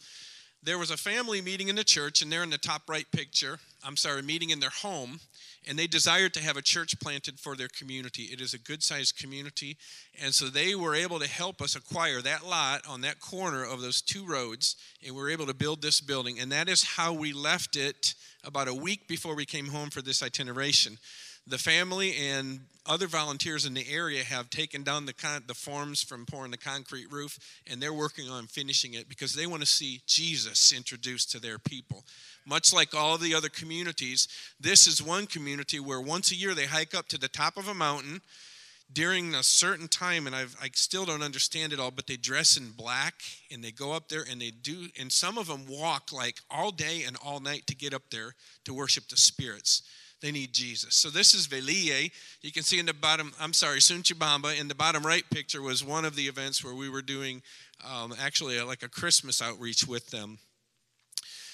[0.67, 3.61] There was a family meeting in the church, and they're in the top right picture.
[3.85, 5.21] I'm sorry, meeting in their home,
[5.65, 8.25] and they desired to have a church planted for their community.
[8.25, 9.77] It is a good sized community,
[10.21, 13.81] and so they were able to help us acquire that lot on that corner of
[13.81, 16.41] those two roads, and we were able to build this building.
[16.41, 20.03] And that is how we left it about a week before we came home for
[20.03, 20.99] this itineration.
[21.47, 26.03] The family and other volunteers in the area have taken down the, con- the forms
[26.03, 27.39] from pouring the concrete roof,
[27.69, 31.59] and they're working on finishing it because they want to see Jesus introduced to their
[31.59, 32.05] people.
[32.45, 34.29] Much like all the other communities,
[34.61, 37.69] this is one community where once a year they hike up to the top of
[37.69, 38.21] a mountain
[38.93, 42.57] during a certain time, and I've, I still don't understand it all, but they dress
[42.57, 43.15] in black
[43.53, 46.71] and they go up there and they do, and some of them walk like all
[46.71, 48.35] day and all night to get up there
[48.65, 49.83] to worship the spirits.
[50.23, 50.95] They need Jesus.
[50.95, 52.11] So this is Velie.
[52.41, 54.59] You can see in the bottom, I'm sorry, Sunchibamba.
[54.59, 57.43] In the bottom right picture was one of the events where we were doing
[57.85, 60.39] um, actually a, like a Christmas outreach with them.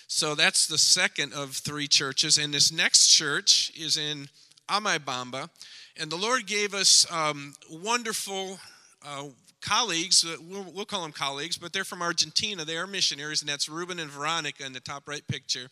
[0.07, 2.39] So that's the second of three churches.
[2.39, 4.29] And this next church is in
[4.69, 5.49] Amaibamba.
[5.97, 8.61] And the Lord gave us um, wonderful
[9.05, 9.25] uh,
[9.61, 10.25] colleagues.
[10.49, 12.65] We'll, we'll call them colleagues, but they're from Argentina.
[12.65, 15.69] They are missionaries, and that's Ruben and Veronica in the top right picture.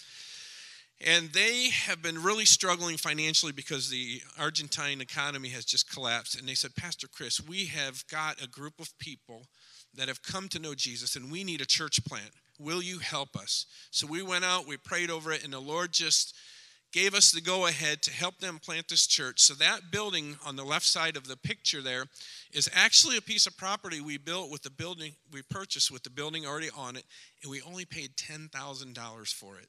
[1.06, 6.38] And they have been really struggling financially because the Argentine economy has just collapsed.
[6.38, 9.46] And they said, Pastor Chris, we have got a group of people
[9.94, 12.30] that have come to know Jesus, and we need a church plant.
[12.58, 13.64] Will you help us?
[13.90, 16.36] So we went out, we prayed over it, and the Lord just
[16.92, 19.40] gave us the go ahead to help them plant this church.
[19.40, 22.06] So that building on the left side of the picture there
[22.52, 26.10] is actually a piece of property we built with the building we purchased with the
[26.10, 27.04] building already on it,
[27.42, 29.68] and we only paid $10,000 for it.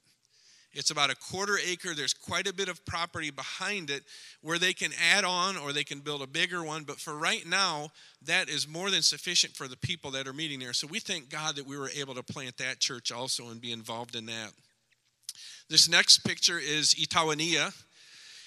[0.74, 1.94] It's about a quarter acre.
[1.94, 4.04] There's quite a bit of property behind it
[4.42, 6.84] where they can add on or they can build a bigger one.
[6.84, 7.90] But for right now,
[8.26, 10.72] that is more than sufficient for the people that are meeting there.
[10.72, 13.74] So we thank God that we were able to plant that church also and be
[13.74, 14.52] involved in that.
[15.70, 17.72] This next picture is Itahuania.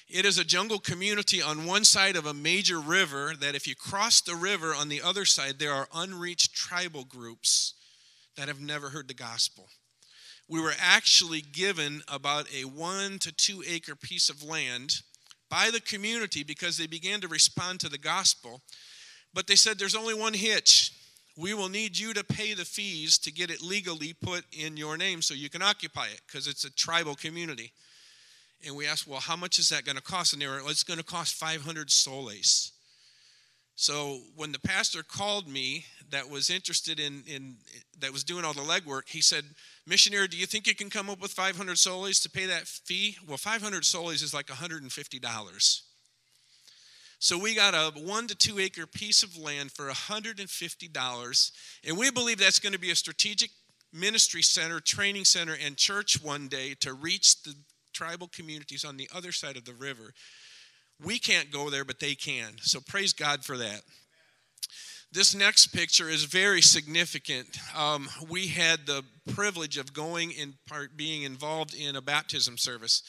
[0.09, 3.75] It is a jungle community on one side of a major river that if you
[3.75, 7.75] cross the river on the other side, there are unreached tribal groups
[8.37, 9.69] that have never heard the gospel
[10.49, 15.01] we were actually given about a one to two acre piece of land
[15.49, 18.61] by the community because they began to respond to the gospel.
[19.33, 20.93] But they said there's only one hitch.
[21.37, 24.97] We will need you to pay the fees to get it legally put in your
[24.97, 27.73] name so you can occupy it because it's a tribal community.
[28.65, 30.33] And we asked, well, how much is that going to cost?
[30.33, 32.73] And they were, it's going to cost 500 soles.
[33.75, 37.57] So when the pastor called me that was interested in, in
[37.99, 39.45] that was doing all the legwork, he said,
[39.87, 43.17] Missionary, do you think you can come up with 500 soles to pay that fee?
[43.27, 45.83] Well, 500 soles is like $150.
[47.19, 51.53] So we got a one to two acre piece of land for $150.
[51.87, 53.51] And we believe that's going to be a strategic
[53.93, 57.55] ministry center, training center, and church one day to reach the
[57.95, 60.13] tribal communities on the other side of the river.
[61.03, 62.57] We can't go there, but they can.
[62.61, 63.83] So praise God for that.
[65.15, 67.57] This next picture is very significant.
[67.77, 73.01] Um, we had the privilege of going in part, being involved in a baptism service.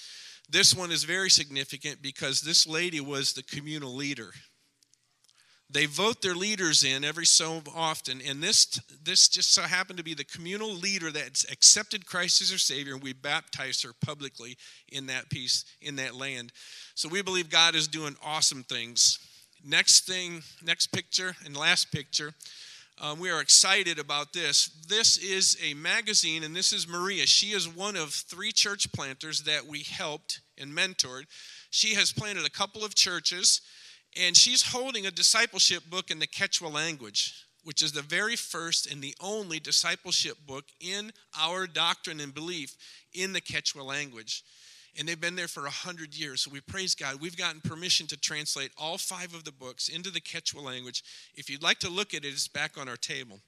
[0.48, 4.30] This one is very significant because this lady was the communal leader.
[5.68, 10.04] They vote their leaders in every so often, and this this just so happened to
[10.04, 14.58] be the communal leader that accepted Christ as her Savior, and we baptized her publicly
[14.92, 16.52] in that piece in that land.
[16.94, 19.18] So we believe God is doing awesome things.
[19.68, 22.36] Next thing, next picture, and last picture.
[23.02, 24.70] Um, we are excited about this.
[24.88, 27.26] This is a magazine, and this is Maria.
[27.26, 31.24] She is one of three church planters that we helped and mentored.
[31.72, 33.62] She has planted a couple of churches,
[34.16, 38.86] and she's holding a discipleship book in the Quechua language, which is the very first
[38.86, 42.76] and the only discipleship book in our doctrine and belief
[43.16, 44.44] in the Quechua language
[44.98, 46.42] and they've been there for a hundred years.
[46.42, 47.20] So we praise God.
[47.20, 51.04] We've gotten permission to translate all five of the books into the Quechua language.
[51.36, 53.40] If you'd like to look at it, it's back on our table.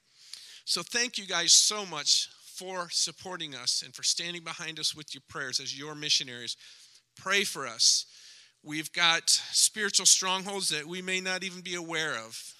[0.65, 5.13] So thank you guys so much for supporting us and for standing behind us with
[5.13, 6.57] your prayers as your missionaries.
[7.15, 8.05] Pray for us.
[8.63, 12.53] We've got spiritual strongholds that we may not even be aware of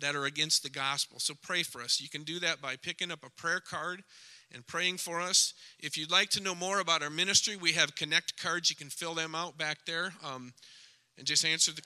[0.00, 1.20] that are against the gospel.
[1.20, 2.00] So pray for us.
[2.00, 4.02] You can do that by picking up a prayer card
[4.54, 5.52] and praying for us.
[5.80, 8.70] If you'd like to know more about our ministry, we have connect cards.
[8.70, 10.52] You can fill them out back there um,
[11.18, 11.82] and just answer the,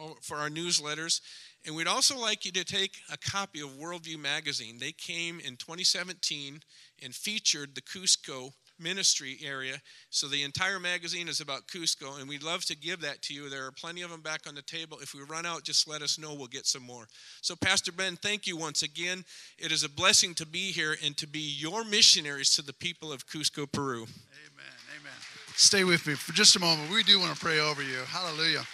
[0.00, 1.20] oh, for our newsletters.
[1.64, 4.78] And we'd also like you to take a copy of Worldview magazine.
[4.78, 6.60] They came in 2017
[7.02, 9.80] and featured the Cusco ministry area.
[10.10, 13.48] So the entire magazine is about Cusco, and we'd love to give that to you.
[13.48, 14.98] There are plenty of them back on the table.
[15.00, 16.34] If we run out, just let us know.
[16.34, 17.06] We'll get some more.
[17.40, 19.24] So, Pastor Ben, thank you once again.
[19.58, 23.12] It is a blessing to be here and to be your missionaries to the people
[23.12, 24.02] of Cusco, Peru.
[24.02, 24.74] Amen.
[25.00, 25.12] Amen.
[25.56, 26.90] Stay with me for just a moment.
[26.90, 27.98] We do want to pray over you.
[28.08, 28.64] Hallelujah.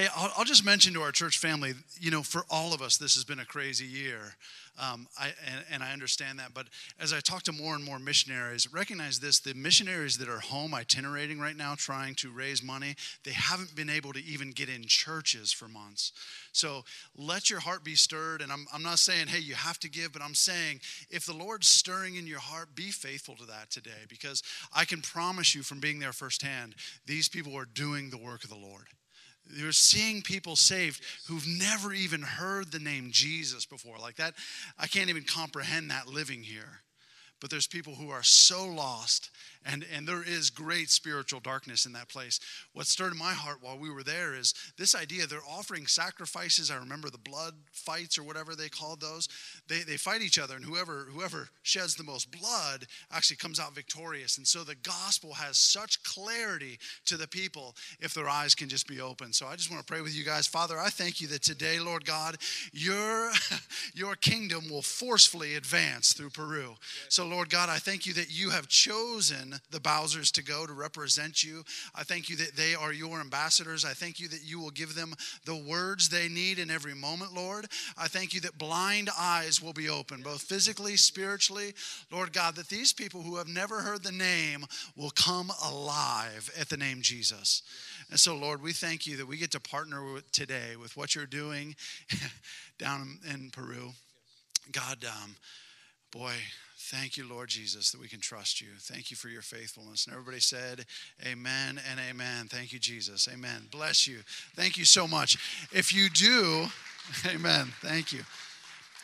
[0.00, 2.96] Hey, I'll, I'll just mention to our church family, you know, for all of us,
[2.96, 4.34] this has been a crazy year.
[4.80, 6.54] Um, I, and, and I understand that.
[6.54, 10.38] But as I talk to more and more missionaries, recognize this the missionaries that are
[10.38, 12.94] home itinerating right now, trying to raise money,
[13.24, 16.12] they haven't been able to even get in churches for months.
[16.52, 16.82] So
[17.14, 18.40] let your heart be stirred.
[18.40, 20.80] And I'm, I'm not saying, hey, you have to give, but I'm saying
[21.10, 24.42] if the Lord's stirring in your heart, be faithful to that today because
[24.74, 26.74] I can promise you from being there firsthand,
[27.04, 28.86] these people are doing the work of the Lord.
[29.54, 33.98] You're seeing people saved who've never even heard the name Jesus before.
[33.98, 34.34] Like that,
[34.78, 36.82] I can't even comprehend that living here.
[37.40, 39.30] But there's people who are so lost,
[39.64, 42.38] and, and there is great spiritual darkness in that place.
[42.74, 46.70] What stirred my heart while we were there is this idea they're offering sacrifices.
[46.70, 49.28] I remember the blood fights or whatever they called those.
[49.68, 53.74] They, they fight each other, and whoever, whoever sheds the most blood actually comes out
[53.74, 54.36] victorious.
[54.36, 58.86] And so the gospel has such clarity to the people if their eyes can just
[58.86, 59.32] be open.
[59.32, 60.46] So I just want to pray with you guys.
[60.46, 62.36] Father, I thank you that today, Lord God,
[62.72, 63.30] your,
[63.94, 66.74] your kingdom will forcefully advance through Peru.
[67.08, 70.72] So, Lord God, I thank you that you have chosen the Bowsers to go to
[70.72, 71.64] represent you.
[71.94, 73.84] I thank you that they are your ambassadors.
[73.84, 75.14] I thank you that you will give them
[75.44, 77.66] the words they need in every moment, Lord.
[77.96, 81.72] I thank you that blind eyes will be open, both physically, spiritually.
[82.10, 84.64] Lord God, that these people who have never heard the name
[84.96, 87.62] will come alive at the name Jesus.
[88.10, 91.14] And so, Lord, we thank you that we get to partner with today with what
[91.14, 91.76] you're doing
[92.78, 93.92] down in Peru.
[94.72, 95.36] God, um,
[96.10, 96.32] boy,
[96.90, 98.68] thank you, Lord Jesus, that we can trust you.
[98.78, 100.06] Thank you for your faithfulness.
[100.06, 100.84] And everybody said,
[101.24, 102.46] Amen and amen.
[102.48, 103.28] Thank you, Jesus.
[103.32, 103.68] Amen.
[103.70, 104.18] Bless you.
[104.54, 105.38] Thank you so much.
[105.72, 106.66] If you do,
[107.26, 107.72] Amen.
[107.80, 108.20] Thank you.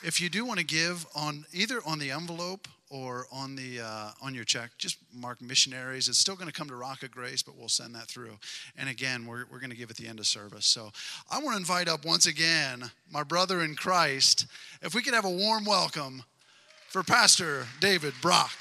[0.02, 4.10] If you do want to give on either on the envelope or on the uh,
[4.22, 6.08] on your check, just mark missionaries.
[6.08, 8.38] It's still going to come to Rock of Grace, but we'll send that through.
[8.76, 10.66] And again, we're, we're going to give at the end of service.
[10.66, 10.92] So
[11.30, 14.46] I want to invite up once again my brother in Christ.
[14.82, 16.22] If we could have a warm welcome
[16.96, 18.56] for Pastor David Brock.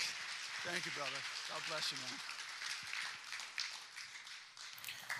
[0.65, 1.09] Thank you, brother.
[1.47, 2.19] God bless you, man.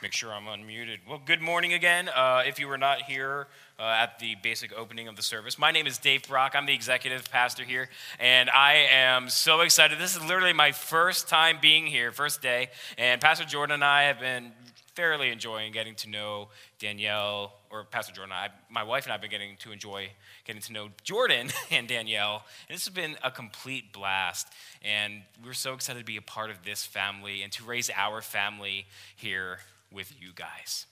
[0.02, 0.98] Make sure I'm unmuted.
[1.08, 2.10] Well, good morning again.
[2.10, 3.48] Uh, if you were not here
[3.80, 6.56] uh, at the basic opening of the service, my name is Dave Brock.
[6.58, 7.88] I'm the executive pastor here,
[8.20, 9.98] and I am so excited.
[9.98, 12.68] This is literally my first time being here, first day.
[12.98, 14.52] And Pastor Jordan and I have been
[14.94, 16.50] fairly enjoying getting to know
[16.80, 18.32] Danielle, or Pastor Jordan.
[18.34, 20.10] I, my wife and I have been getting to enjoy
[20.46, 22.44] getting to know Jordan and Danielle.
[22.70, 24.48] And this has been a complete blast.
[24.82, 28.22] And we're so excited to be a part of this family and to raise our
[28.22, 29.60] family here
[29.92, 30.86] with you guys.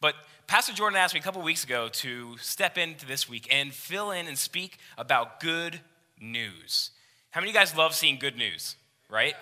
[0.00, 0.14] But
[0.46, 4.10] Pastor Jordan asked me a couple weeks ago to step into this week and fill
[4.10, 5.80] in and speak about good
[6.20, 6.90] news.
[7.30, 8.76] How many of you guys love seeing good news,
[9.08, 9.34] right?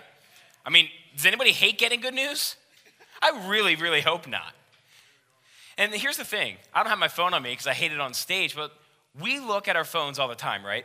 [0.64, 2.56] I mean, does anybody hate getting good news?
[3.20, 4.54] I really, really hope not.
[5.78, 8.00] And here's the thing I don't have my phone on me because I hate it
[8.00, 8.72] on stage, but
[9.18, 10.84] we look at our phones all the time, right?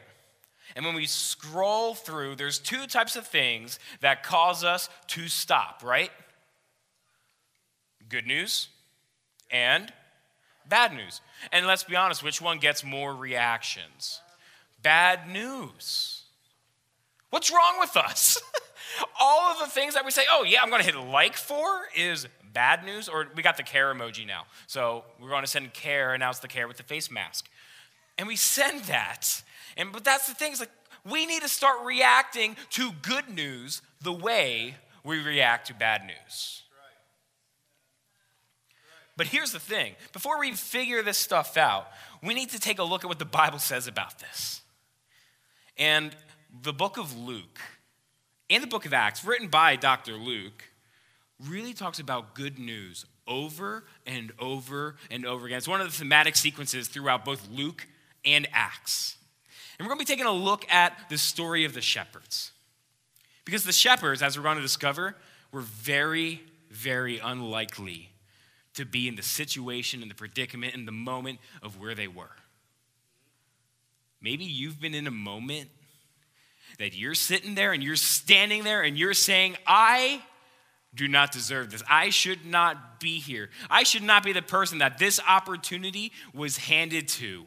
[0.76, 5.82] And when we scroll through, there's two types of things that cause us to stop,
[5.84, 6.12] right?
[8.10, 8.70] Good news
[9.50, 9.92] and
[10.68, 11.22] bad news.
[11.52, 14.22] And let's be honest, which one gets more reactions?
[14.82, 16.24] Bad news.
[17.30, 18.42] What's wrong with us?
[19.20, 21.88] All of the things that we say, oh, yeah, I'm going to hit like for
[21.96, 23.08] is bad news.
[23.10, 24.46] Or we got the care emoji now.
[24.68, 27.50] So we're going to send care, it's the care with the face mask.
[28.18, 29.44] And we send that.
[29.76, 30.72] And but that's the thing, is like
[31.10, 36.64] we need to start reacting to good news the way we react to bad news.
[39.16, 41.88] But here's the thing before we figure this stuff out,
[42.24, 44.62] we need to take a look at what the Bible says about this.
[45.78, 46.16] And
[46.62, 47.60] the book of Luke
[48.50, 50.14] and the book of Acts, written by Dr.
[50.14, 50.64] Luke,
[51.46, 55.58] really talks about good news over and over and over again.
[55.58, 57.86] It's one of the thematic sequences throughout both Luke
[58.26, 59.18] and Acts.
[59.78, 62.52] And we're going to be taking a look at the story of the shepherds.
[63.46, 65.16] Because the shepherds, as we're going to discover,
[65.52, 68.10] were very, very unlikely
[68.74, 72.36] to be in the situation and the predicament and the moment of where they were.
[74.22, 75.70] Maybe you've been in a moment
[76.80, 80.22] that you're sitting there and you're standing there and you're saying, I
[80.96, 81.84] do not deserve this.
[81.90, 83.50] I should not be here.
[83.70, 87.46] I should not be the person that this opportunity was handed to.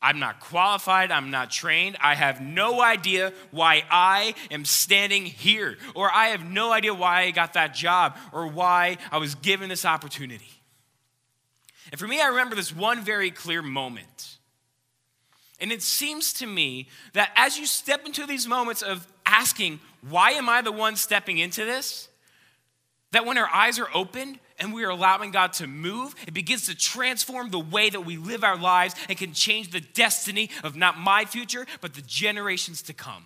[0.00, 1.10] I'm not qualified.
[1.10, 1.96] I'm not trained.
[2.00, 7.22] I have no idea why I am standing here, or I have no idea why
[7.22, 10.50] I got that job, or why I was given this opportunity.
[11.90, 14.38] And for me, I remember this one very clear moment.
[15.60, 20.32] And it seems to me that as you step into these moments of asking, why
[20.32, 22.08] am I the one stepping into this?
[23.12, 26.66] That when our eyes are opened and we are allowing God to move, it begins
[26.66, 30.76] to transform the way that we live our lives and can change the destiny of
[30.76, 33.24] not my future, but the generations to come.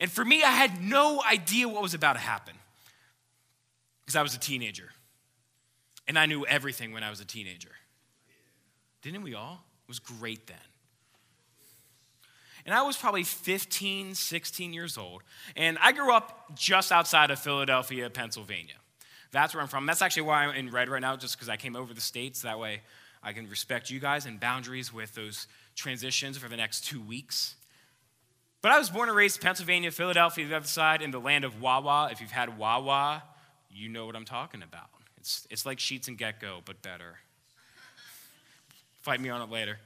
[0.00, 2.54] And for me, I had no idea what was about to happen
[4.00, 4.90] because I was a teenager.
[6.08, 7.70] And I knew everything when I was a teenager.
[9.02, 9.64] Didn't we all?
[9.84, 10.56] It was great then.
[12.64, 15.22] And I was probably 15, 16 years old.
[15.56, 18.74] And I grew up just outside of Philadelphia, Pennsylvania.
[19.32, 19.86] That's where I'm from.
[19.86, 22.42] That's actually why I'm in red right now, just because I came over the States.
[22.42, 22.82] That way
[23.22, 27.56] I can respect you guys and boundaries with those transitions for the next two weeks.
[28.60, 31.44] But I was born and raised in Pennsylvania, Philadelphia, the other side, in the land
[31.44, 32.10] of Wawa.
[32.12, 33.22] If you've had Wawa,
[33.70, 34.88] you know what I'm talking about.
[35.16, 37.16] It's, it's like Sheetz and GetGo, but better.
[39.00, 39.78] Fight me on it later.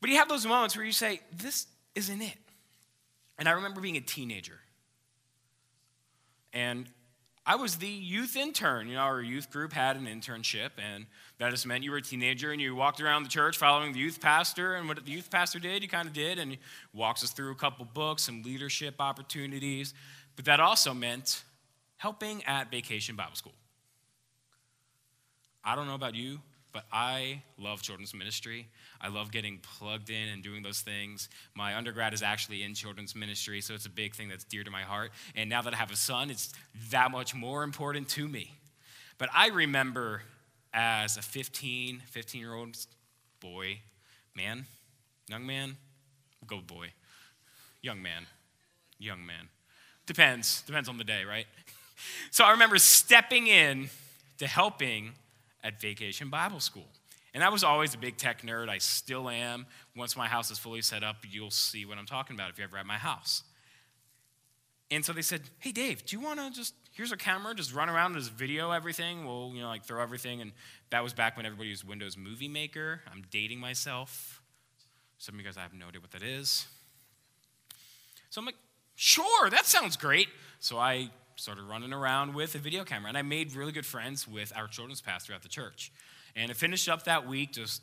[0.00, 2.38] But you have those moments where you say, This isn't it.
[3.38, 4.60] And I remember being a teenager.
[6.52, 6.88] And
[7.48, 8.88] I was the youth intern.
[8.88, 11.06] You know, our youth group had an internship, and
[11.38, 14.00] that just meant you were a teenager and you walked around the church following the
[14.00, 14.74] youth pastor.
[14.74, 16.58] And what the youth pastor did, you kind of did, and he
[16.92, 19.94] walks us through a couple books, some leadership opportunities.
[20.34, 21.44] But that also meant
[21.98, 23.54] helping at Vacation Bible School.
[25.64, 26.40] I don't know about you,
[26.76, 28.68] but I love children's ministry.
[29.00, 31.30] I love getting plugged in and doing those things.
[31.54, 34.70] My undergrad is actually in children's ministry, so it's a big thing that's dear to
[34.70, 35.10] my heart.
[35.34, 36.52] And now that I have a son, it's
[36.90, 38.52] that much more important to me.
[39.16, 40.20] But I remember
[40.74, 42.76] as a 15, 15 year old
[43.40, 43.78] boy,
[44.34, 44.66] man,
[45.28, 45.78] young man,
[46.46, 46.88] go boy,
[47.80, 48.26] young man,
[48.98, 49.48] young man.
[50.04, 51.46] Depends, depends on the day, right?
[52.30, 53.88] So I remember stepping in
[54.36, 55.14] to helping
[55.62, 56.88] at Vacation Bible School.
[57.34, 58.70] And I was always a big tech nerd.
[58.70, 59.66] I still am.
[59.94, 62.66] Once my house is fully set up, you'll see what I'm talking about if you're
[62.66, 63.42] ever at my house.
[64.90, 67.74] And so they said, Hey, Dave, do you want to just, here's a camera, just
[67.74, 69.26] run around and just video everything?
[69.26, 70.40] We'll, you know, like throw everything.
[70.40, 70.52] And
[70.90, 73.02] that was back when everybody used Windows Movie Maker.
[73.12, 74.40] I'm dating myself.
[75.18, 76.66] Some of you guys, I have no idea what that is.
[78.30, 78.56] So I'm like,
[78.94, 80.28] Sure, that sounds great.
[80.58, 84.26] So I started running around with a video camera, and I made really good friends
[84.26, 85.92] with our children's pastor at the church.
[86.34, 87.82] And it finished up that week just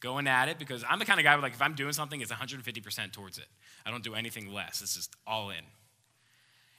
[0.00, 2.20] going at it because I'm the kind of guy where, like, if I'm doing something,
[2.20, 3.46] it's 150% towards it.
[3.86, 5.64] I don't do anything less, it's just all in.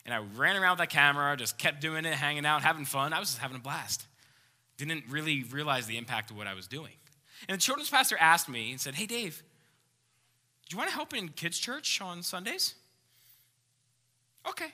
[0.05, 3.13] And I ran around with that camera, just kept doing it, hanging out, having fun.
[3.13, 4.05] I was just having a blast.
[4.75, 6.91] Didn't really realize the impact of what I was doing.
[7.47, 9.41] And the children's pastor asked me and said, Hey, Dave,
[10.67, 12.75] do you want to help in kids' church on Sundays?
[14.47, 14.73] Okay.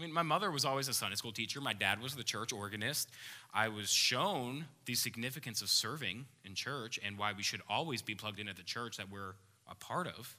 [0.00, 1.60] I mean, my mother was always a Sunday school teacher.
[1.60, 3.10] My dad was the church organist.
[3.52, 8.14] I was shown the significance of serving in church and why we should always be
[8.14, 9.34] plugged into the church that we're
[9.70, 10.36] a part of.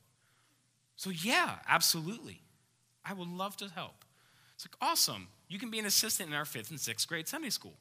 [0.95, 2.41] So, yeah, absolutely.
[3.05, 4.03] I would love to help.
[4.55, 5.27] It's like, awesome.
[5.47, 7.75] You can be an assistant in our fifth and sixth grade Sunday school.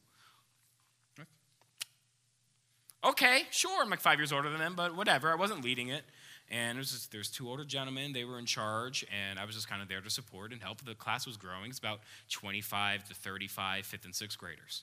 [3.03, 3.83] Okay, sure.
[3.83, 5.31] I'm like five years older than them, but whatever.
[5.33, 6.05] I wasn't leading it.
[6.51, 8.13] And was just, there's two older gentlemen.
[8.13, 10.85] They were in charge, and I was just kind of there to support and help.
[10.85, 11.71] The class was growing.
[11.71, 14.83] It's about 25 to 35 fifth and sixth graders.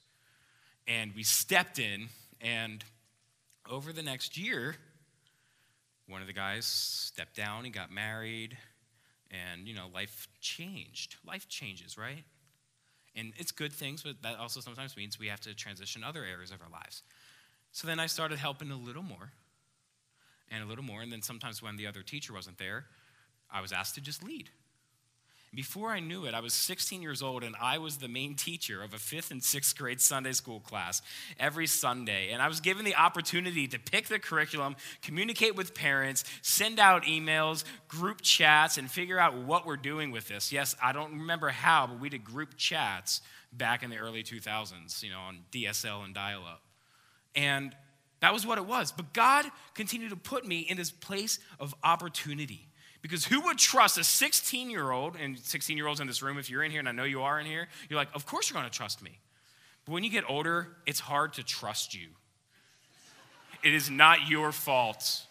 [0.87, 2.07] And we stepped in,
[2.39, 2.85] and
[3.69, 4.75] over the next year,
[6.07, 7.65] one of the guys stepped down.
[7.65, 8.57] He got married,
[9.29, 11.17] and you know, life changed.
[11.25, 12.23] Life changes, right?
[13.13, 16.51] And it's good things, but that also sometimes means we have to transition other areas
[16.51, 17.03] of our lives.
[17.73, 19.31] So then I started helping a little more
[20.51, 21.01] and a little more.
[21.01, 22.85] And then sometimes when the other teacher wasn't there,
[23.51, 24.49] I was asked to just lead.
[25.55, 28.83] Before I knew it, I was 16 years old and I was the main teacher
[28.83, 31.01] of a fifth and sixth grade Sunday school class
[31.39, 32.31] every Sunday.
[32.31, 37.03] And I was given the opportunity to pick the curriculum, communicate with parents, send out
[37.03, 40.51] emails, group chats, and figure out what we're doing with this.
[40.51, 43.21] Yes, I don't remember how, but we did group chats
[43.53, 46.61] back in the early 2000s, you know, on DSL and dial up.
[47.35, 47.73] And
[48.19, 48.91] that was what it was.
[48.91, 52.67] But God continued to put me in this place of opportunity.
[53.01, 56.37] Because who would trust a 16 year old, and 16 year olds in this room,
[56.37, 58.49] if you're in here, and I know you are in here, you're like, of course
[58.49, 59.19] you're to trust me.
[59.85, 62.07] But when you get older, it's hard to trust you.
[63.63, 65.23] It is not your fault.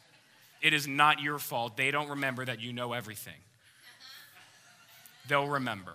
[0.63, 1.77] It is not your fault.
[1.77, 3.35] They don't remember that you know everything.
[5.29, 5.95] They'll remember.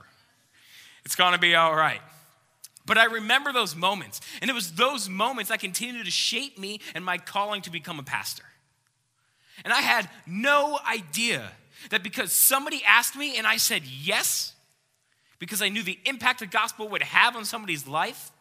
[1.06, 2.02] It's to be all right.
[2.86, 4.22] But I remember those moments.
[4.42, 8.00] And it was those moments that continued to shape me and my calling to become
[8.00, 8.44] a pastor.
[9.64, 11.52] And I had no idea
[11.90, 14.54] that because somebody asked me and I said yes,
[15.40, 18.32] because I knew the impact the gospel would have on somebody's life,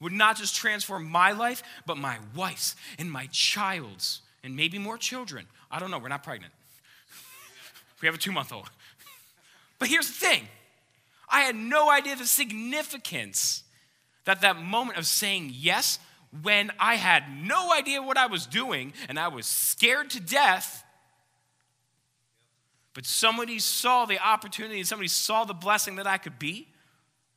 [0.00, 4.98] would not just transform my life, but my wife's and my child's, and maybe more
[4.98, 5.46] children.
[5.70, 6.52] I don't know, we're not pregnant.
[8.02, 8.68] We have a two month old.
[9.78, 10.48] But here's the thing
[11.28, 13.64] I had no idea the significance
[14.24, 15.98] that that moment of saying yes
[16.42, 20.84] when I had no idea what I was doing and I was scared to death.
[22.94, 26.68] But somebody saw the opportunity and somebody saw the blessing that I could be,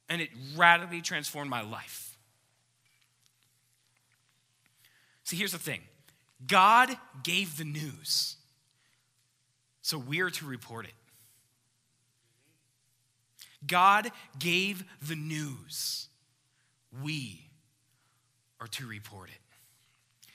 [0.07, 2.17] and it radically transformed my life.
[5.25, 5.81] See, here's the thing
[6.47, 8.37] God gave the news,
[9.81, 10.93] so we're to report it.
[13.65, 16.07] God gave the news.
[17.03, 17.41] We
[18.59, 20.29] are to report it.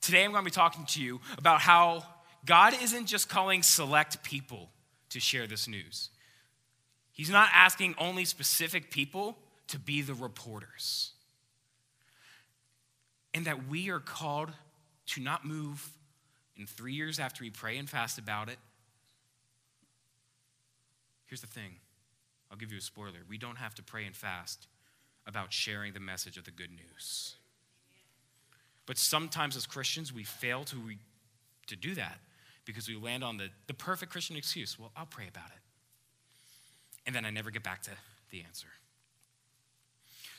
[0.00, 2.04] Today, I'm going to be talking to you about how
[2.44, 4.70] God isn't just calling select people
[5.10, 6.10] to share this news.
[7.12, 9.36] He's not asking only specific people
[9.68, 11.12] to be the reporters.
[13.34, 14.50] And that we are called
[15.06, 15.90] to not move
[16.56, 18.58] in three years after we pray and fast about it.
[21.26, 21.76] Here's the thing
[22.50, 23.18] I'll give you a spoiler.
[23.28, 24.66] We don't have to pray and fast
[25.26, 27.34] about sharing the message of the good news.
[28.86, 30.98] But sometimes as Christians, we fail to, re-
[31.66, 32.18] to do that
[32.64, 34.78] because we land on the, the perfect Christian excuse.
[34.78, 35.60] Well, I'll pray about it.
[37.04, 37.90] And then I never get back to
[38.30, 38.68] the answer.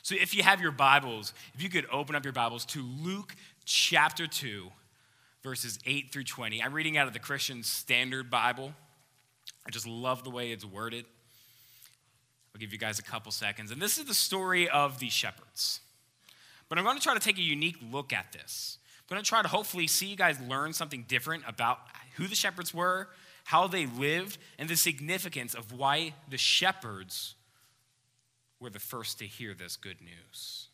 [0.02, 3.34] So if you have your Bibles, if you could open up your Bibles to Luke
[3.66, 4.70] chapter 2,
[5.42, 6.62] verses 8 through 20.
[6.62, 8.72] I'm reading out of the Christian Standard Bible.
[9.66, 11.04] I just love the way it's worded.
[12.54, 13.70] I'll give you guys a couple seconds.
[13.70, 15.80] And this is the story of the shepherds.
[16.68, 18.78] But I'm going to try to take a unique look at this.
[19.00, 21.78] I'm going to try to hopefully see you guys learn something different about
[22.16, 23.08] who the shepherds were,
[23.44, 27.34] how they lived, and the significance of why the shepherds
[28.60, 30.68] were the first to hear this good news.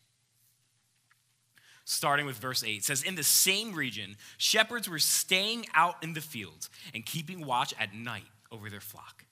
[1.85, 6.13] Starting with verse 8, it says, In the same region, shepherds were staying out in
[6.13, 9.24] the fields and keeping watch at night over their flock.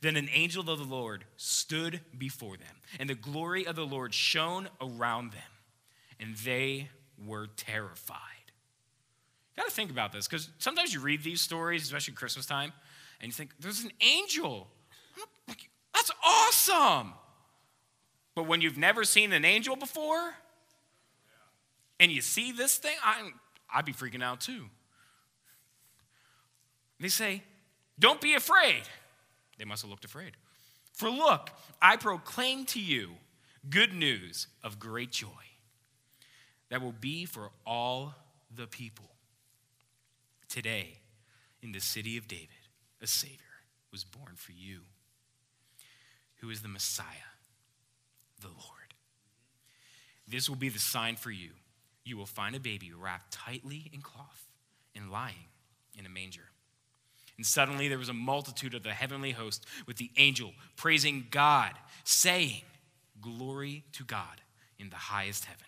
[0.00, 4.12] Then an angel of the Lord stood before them, and the glory of the Lord
[4.14, 5.42] shone around them,
[6.18, 6.88] and they
[7.24, 8.18] were terrified.
[9.56, 12.72] You gotta think about this, because sometimes you read these stories, especially Christmas time,
[13.20, 14.68] and you think, there's an angel.
[15.92, 17.12] That's awesome.
[18.34, 20.34] But when you've never seen an angel before,
[22.00, 23.30] and you see this thing, i
[23.72, 24.66] I'd be freaking out too.
[27.00, 27.42] They say,
[27.98, 28.82] Don't be afraid.
[29.58, 30.32] They must have looked afraid.
[30.92, 31.50] For look,
[31.82, 33.10] I proclaim to you
[33.68, 35.28] good news of great joy
[36.70, 38.14] that will be for all
[38.54, 39.10] the people.
[40.48, 40.98] Today,
[41.62, 42.48] in the city of David,
[43.02, 43.38] a Savior
[43.90, 44.80] was born for you,
[46.36, 47.06] who is the Messiah,
[48.40, 48.94] the Lord.
[50.26, 51.50] This will be the sign for you.
[52.04, 54.48] You will find a baby wrapped tightly in cloth
[54.94, 55.48] and lying
[55.98, 56.48] in a manger.
[57.36, 61.72] And suddenly there was a multitude of the heavenly host with the angel praising God,
[62.04, 62.62] saying,
[63.20, 64.40] Glory to God
[64.78, 65.66] in the highest heaven,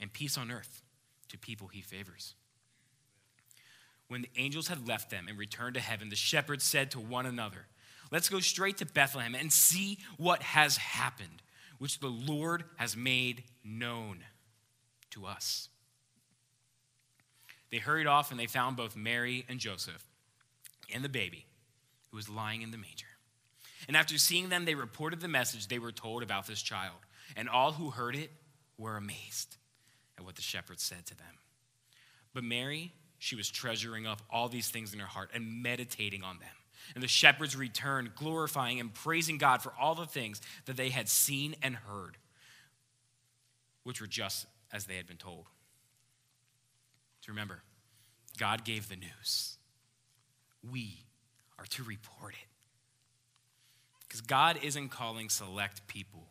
[0.00, 0.82] and peace on earth
[1.28, 2.34] to people he favors.
[4.08, 7.26] When the angels had left them and returned to heaven, the shepherds said to one
[7.26, 7.66] another,
[8.10, 11.42] Let's go straight to Bethlehem and see what has happened,
[11.78, 14.24] which the Lord has made known
[15.10, 15.68] to us.
[17.70, 20.09] They hurried off and they found both Mary and Joseph
[20.94, 21.46] and the baby
[22.10, 23.06] who was lying in the manger.
[23.88, 26.96] And after seeing them, they reported the message they were told about this child.
[27.36, 28.30] And all who heard it
[28.76, 29.56] were amazed
[30.18, 31.38] at what the shepherds said to them.
[32.34, 36.38] But Mary, she was treasuring up all these things in her heart and meditating on
[36.38, 36.48] them.
[36.94, 41.08] And the shepherds returned, glorifying and praising God for all the things that they had
[41.08, 42.16] seen and heard,
[43.84, 45.46] which were just as they had been told.
[47.22, 47.62] To remember,
[48.38, 49.58] God gave the news.
[50.68, 51.04] We
[51.58, 52.48] are to report it.
[54.06, 56.26] Because God isn't calling select people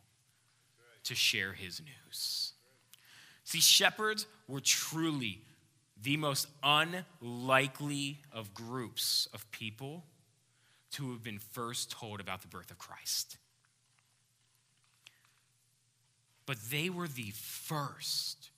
[1.06, 2.54] to share his news.
[3.46, 5.42] See, shepherds were truly
[6.02, 10.04] the most unlikely of groups of people
[10.92, 13.38] to have been first told about the birth of Christ.
[16.46, 18.50] But they were the first.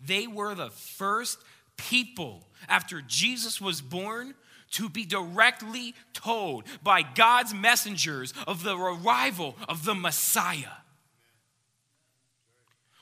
[0.00, 1.38] They were the first
[1.76, 4.34] people after Jesus was born
[4.72, 10.76] to be directly told by God's messengers of the arrival of the Messiah.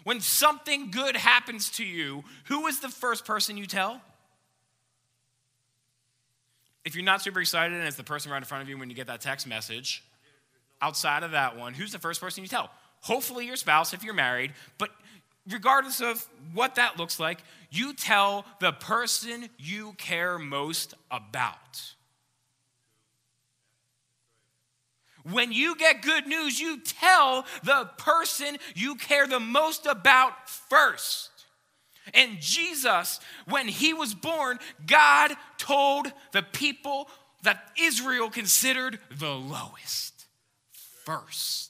[0.04, 4.00] When something good happens to you, who is the first person you tell?
[6.84, 8.88] If you're not super excited and it's the person right in front of you when
[8.88, 10.02] you get that text message,
[10.80, 12.70] outside of that one, who's the first person you tell?
[13.00, 14.90] Hopefully your spouse if you're married, but
[15.48, 21.94] regardless of what that looks like, you tell the person you care most about.
[25.30, 31.30] When you get good news, you tell the person you care the most about first.
[32.14, 37.08] And Jesus, when he was born, God told the people
[37.42, 40.26] that Israel considered the lowest
[41.04, 41.69] first.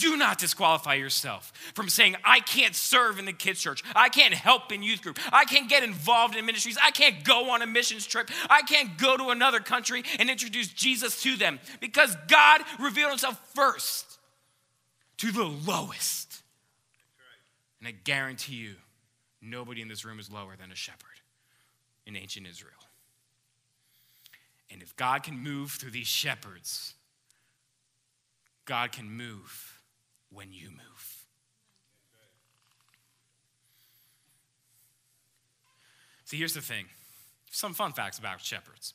[0.00, 3.84] Do not disqualify yourself from saying, I can't serve in the kids' church.
[3.94, 5.18] I can't help in youth group.
[5.30, 6.78] I can't get involved in ministries.
[6.82, 8.30] I can't go on a missions trip.
[8.48, 13.38] I can't go to another country and introduce Jesus to them because God revealed himself
[13.54, 14.18] first
[15.18, 16.42] to the lowest.
[17.78, 18.76] And I guarantee you,
[19.42, 21.20] nobody in this room is lower than a shepherd
[22.06, 22.72] in ancient Israel.
[24.70, 26.94] And if God can move through these shepherds,
[28.64, 29.69] God can move
[30.32, 31.24] when you move.
[36.24, 36.86] See, here's the thing
[37.50, 38.94] some fun facts about shepherds.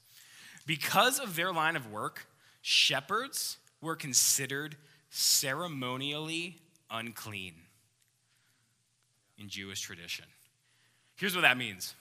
[0.66, 2.26] Because of their line of work,
[2.62, 4.78] shepherds were considered
[5.10, 6.58] ceremonially
[6.90, 7.54] unclean
[9.38, 10.26] in Jewish tradition.
[11.18, 11.94] Here's what that means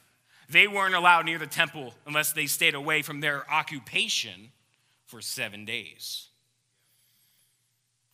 [0.48, 4.52] they weren't allowed near the temple unless they stayed away from their occupation
[5.06, 6.28] for seven days.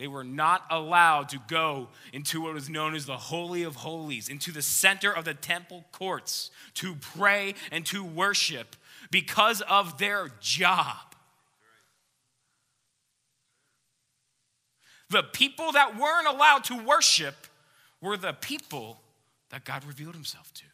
[0.01, 4.31] They were not allowed to go into what was known as the Holy of Holies,
[4.31, 8.77] into the center of the temple courts to pray and to worship
[9.11, 10.97] because of their job.
[15.11, 17.47] The people that weren't allowed to worship
[18.01, 19.03] were the people
[19.51, 20.65] that God revealed himself to.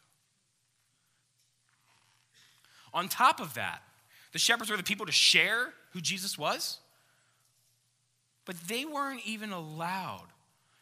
[2.95, 3.83] On top of that,
[4.31, 6.79] the shepherds were the people to share who Jesus was.
[8.47, 10.29] But they weren't even allowed,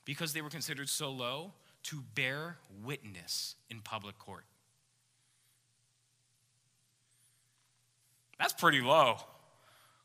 [0.04, 1.52] because they were considered so low,
[1.84, 4.44] to bear witness in public court.
[8.38, 9.16] That's pretty low.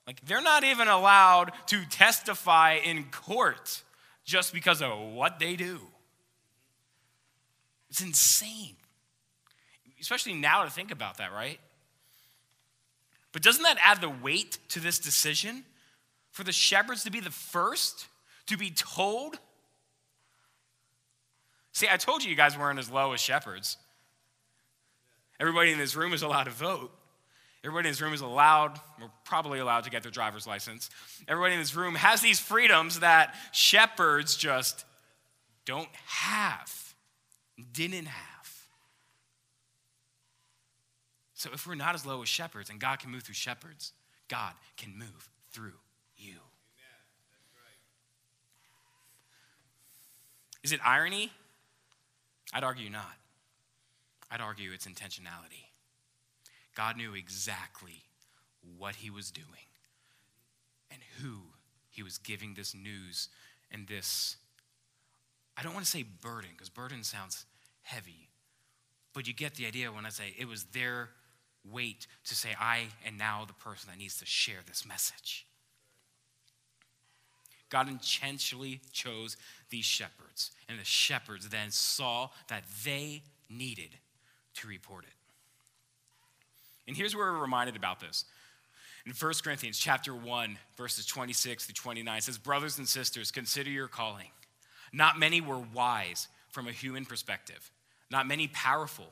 [0.08, 3.84] Like, they're not even allowed to testify in court
[4.26, 5.82] just because of what they do.
[7.90, 8.76] It's insane.
[10.00, 11.60] Especially now to think about that, right?
[13.32, 15.64] But doesn't that add the weight to this decision?
[16.40, 18.08] For the shepherds to be the first
[18.46, 19.38] to be told?
[21.74, 23.76] See, I told you you guys weren't as low as shepherds.
[25.38, 26.92] Everybody in this room is allowed to vote.
[27.62, 30.90] Everybody in this room is allowed, or probably allowed to get their driver's license.
[31.28, 34.86] Everybody in this room has these freedoms that shepherds just
[35.66, 36.96] don't have,
[37.74, 38.54] didn't have.
[41.34, 43.92] So if we're not as low as shepherds and God can move through shepherds,
[44.30, 45.74] God can move through
[46.20, 46.36] you.
[50.64, 51.32] Is it irony?
[52.54, 53.16] I'd argue not.
[54.32, 55.70] I'd argue it's intentionality.
[56.76, 58.04] God knew exactly
[58.78, 59.48] what he was doing
[60.92, 61.40] and who
[61.90, 63.30] he was giving this news
[63.72, 64.38] and this,
[65.58, 67.46] I don't want to say burden, because burden sounds
[67.82, 68.30] heavy,
[69.14, 71.10] but you get the idea when I say it was their
[71.70, 75.46] weight to say, I am now the person that needs to share this message.
[77.70, 79.38] God intentionally chose
[79.70, 83.90] these shepherds, and the shepherds then saw that they needed
[84.56, 85.14] to report it.
[86.88, 88.26] And here's where we're reminded about this.
[89.06, 93.70] In 1 Corinthians chapter 1, verses 26 through 29, it says, Brothers and sisters, consider
[93.70, 94.30] your calling.
[94.92, 97.72] Not many were wise from a human perspective,
[98.10, 99.08] not many powerful,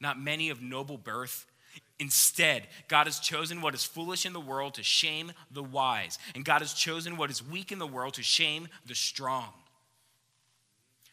[0.00, 1.46] not many of noble birth
[2.04, 6.44] Instead, God has chosen what is foolish in the world to shame the wise, and
[6.44, 9.48] God has chosen what is weak in the world to shame the strong.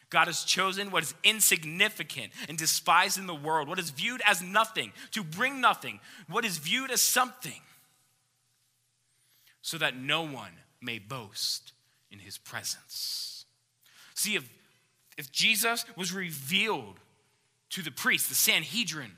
[0.10, 4.42] God has chosen what is insignificant and despised in the world, what is viewed as
[4.42, 7.62] nothing, to bring nothing, what is viewed as something,
[9.62, 10.52] so that no one
[10.82, 11.72] may boast
[12.12, 13.46] in his presence.
[14.14, 14.50] See, if,
[15.18, 17.00] if Jesus was revealed
[17.70, 19.12] to the priest, the Sanhedrin,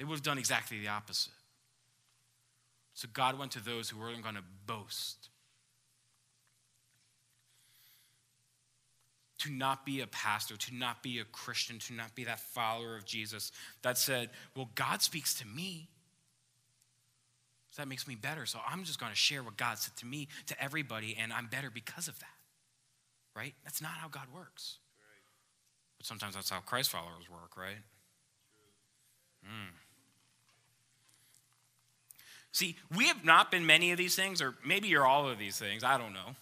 [0.00, 1.34] They would have done exactly the opposite.
[2.94, 5.28] So God went to those who weren't going to boast.
[9.40, 12.96] To not be a pastor, to not be a Christian, to not be that follower
[12.96, 13.52] of Jesus
[13.82, 15.90] that said, Well, God speaks to me.
[17.70, 18.46] So that makes me better.
[18.46, 21.46] So I'm just going to share what God said to me to everybody, and I'm
[21.46, 22.26] better because of that.
[23.36, 23.52] Right?
[23.64, 24.78] That's not how God works.
[25.98, 27.82] But sometimes that's how Christ followers work, right?
[29.44, 29.76] Hmm.
[32.52, 35.58] See, we have not been many of these things, or maybe you're all of these
[35.58, 36.36] things, I don't know.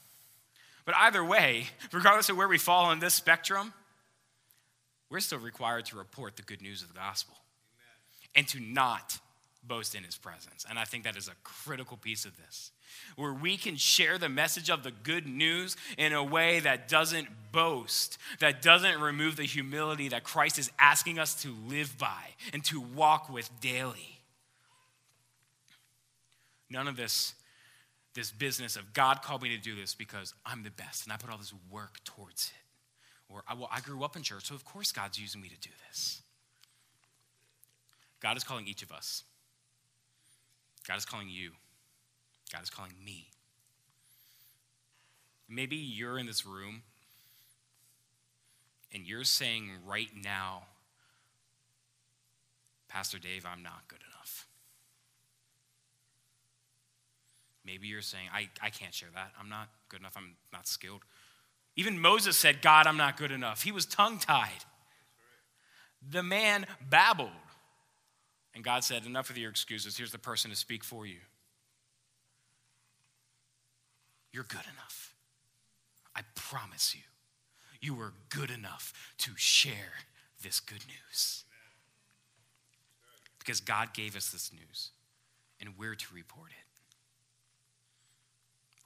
[0.85, 3.73] But either way, regardless of where we fall on this spectrum,
[5.11, 7.35] we're still required to report the good news of the gospel
[8.35, 9.19] and to not
[9.63, 10.65] boast in his presence.
[10.69, 12.71] And I think that is a critical piece of this,
[13.17, 17.29] where we can share the message of the good news in a way that doesn't
[17.53, 22.65] boast, that doesn't remove the humility that Christ is asking us to live by and
[22.65, 24.18] to walk with daily.
[26.71, 27.35] None of this,
[28.15, 31.17] this business of God called me to do this because I'm the best and I
[31.17, 33.33] put all this work towards it.
[33.33, 35.71] Or, well, I grew up in church, so of course God's using me to do
[35.89, 36.23] this.
[38.21, 39.25] God is calling each of us.
[40.87, 41.53] God is calling you.
[42.53, 43.29] God is calling me.
[45.49, 46.83] Maybe you're in this room
[48.93, 50.63] and you're saying right now,
[52.89, 54.18] Pastor Dave, I'm not good enough.
[57.69, 59.33] Maybe you're saying, I, I can't share that.
[59.39, 60.15] I'm not good enough.
[60.17, 61.03] I'm not skilled.
[61.77, 63.63] Even Moses said, God, I'm not good enough.
[63.63, 64.65] He was tongue tied.
[66.11, 67.29] The man babbled.
[68.55, 69.99] And God said, Enough of your excuses.
[69.99, 71.19] Here's the person to speak for you.
[74.33, 75.15] You're good enough.
[76.17, 77.03] I promise you,
[77.83, 79.93] you are good enough to share
[80.43, 81.45] this good news.
[83.39, 84.91] Because God gave us this news,
[85.61, 86.68] and we're to report it.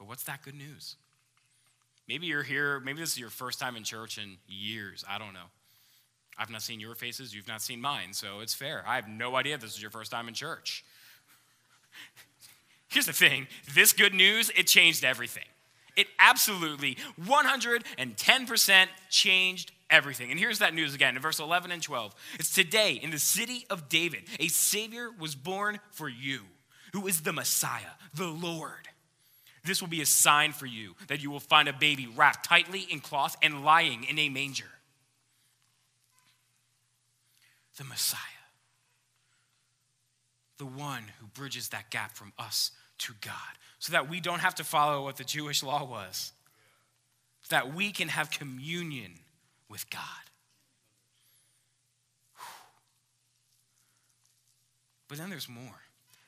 [0.03, 0.97] But what's that good news?
[2.09, 5.05] Maybe you're here, maybe this is your first time in church in years.
[5.09, 5.45] I don't know.
[6.37, 8.83] I've not seen your faces, you've not seen mine, so it's fair.
[8.85, 10.83] I have no idea this is your first time in church.
[12.89, 15.45] Here's the thing this good news, it changed everything.
[15.95, 20.31] It absolutely 110% changed everything.
[20.31, 22.13] And here's that news again in verse 11 and 12.
[22.39, 26.41] It's today in the city of David, a Savior was born for you,
[26.91, 28.89] who is the Messiah, the Lord.
[29.63, 32.81] This will be a sign for you that you will find a baby wrapped tightly
[32.81, 34.69] in cloth and lying in a manger.
[37.77, 38.19] The Messiah,
[40.57, 43.33] the one who bridges that gap from us to God,
[43.79, 46.33] so that we don't have to follow what the Jewish law was,
[47.41, 49.13] so that we can have communion
[49.69, 50.01] with God.
[55.07, 55.81] But then there's more.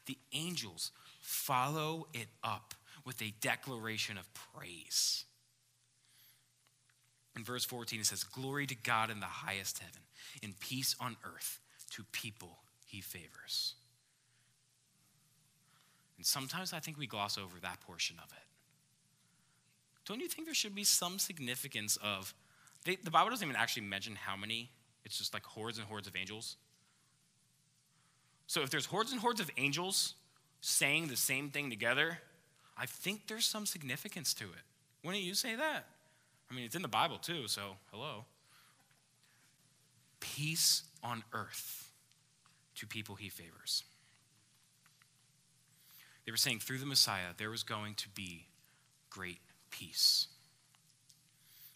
[0.05, 0.91] The angels
[1.21, 2.73] follow it up
[3.05, 5.25] with a declaration of praise.
[7.35, 10.01] In verse 14, it says, Glory to God in the highest heaven,
[10.41, 11.59] in peace on earth
[11.91, 13.75] to people he favors.
[16.17, 18.43] And sometimes I think we gloss over that portion of it.
[20.05, 22.33] Don't you think there should be some significance of,
[22.85, 24.69] they, the Bible doesn't even actually mention how many,
[25.03, 26.57] it's just like hordes and hordes of angels.
[28.47, 30.13] So if there's hordes and hordes of angels
[30.61, 32.19] saying the same thing together,
[32.77, 34.63] I think there's some significance to it.
[35.03, 35.85] Wouldn't you say that?
[36.49, 38.25] I mean, it's in the Bible too, so hello.
[40.19, 41.91] Peace on earth
[42.75, 43.83] to people he favors.
[46.25, 48.47] They were saying through the Messiah, there was going to be
[49.09, 49.39] great
[49.69, 50.27] peace.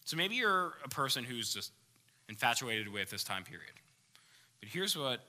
[0.05, 1.71] So maybe you're a person who's just
[2.27, 3.73] infatuated with this time period.
[4.59, 5.19] But here's what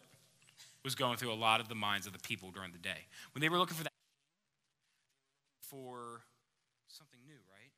[0.82, 3.06] was going through a lot of the minds of the people during the day.
[3.34, 3.89] When they were looking for that
[5.70, 6.22] for
[6.88, 7.70] something new, right?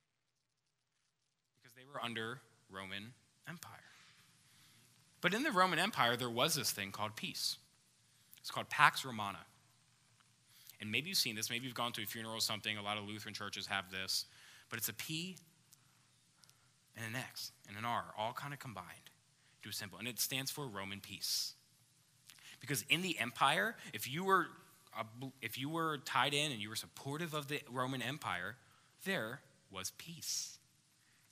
[1.61, 2.41] Because they were under
[2.71, 3.13] Roman
[3.49, 3.81] Empire.
[5.21, 7.59] But in the Roman Empire, there was this thing called peace.
[8.41, 9.39] It's called Pax Romana.
[10.81, 12.77] And maybe you've seen this, maybe you've gone to a funeral or something.
[12.77, 14.25] A lot of Lutheran churches have this.
[14.69, 15.37] But it's a P
[16.97, 18.87] and an X and an R, all kind of combined
[19.63, 19.99] to a symbol.
[19.99, 21.55] And it stands for Roman peace.
[22.61, 24.47] Because in the empire, if you were
[25.41, 28.57] if you were tied in and you were supportive of the Roman Empire,
[29.05, 29.41] there
[29.71, 30.59] was peace.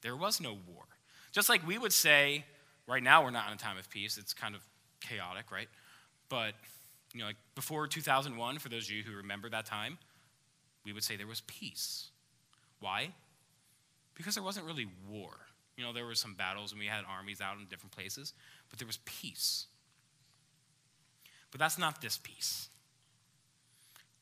[0.02, 0.84] There was no war.
[1.32, 2.44] Just like we would say,
[2.86, 4.18] right now we're not in a time of peace.
[4.18, 4.62] It's kind of
[5.00, 5.68] chaotic, right?
[6.28, 6.54] But
[7.12, 9.98] you know, like before 2001, for those of you who remember that time,
[10.84, 12.08] we would say there was peace.
[12.80, 13.10] Why?
[14.14, 15.32] Because there wasn't really war.
[15.76, 18.32] You know, there were some battles and we had armies out in different places,
[18.68, 19.66] but there was peace.
[21.50, 22.69] But that's not this peace.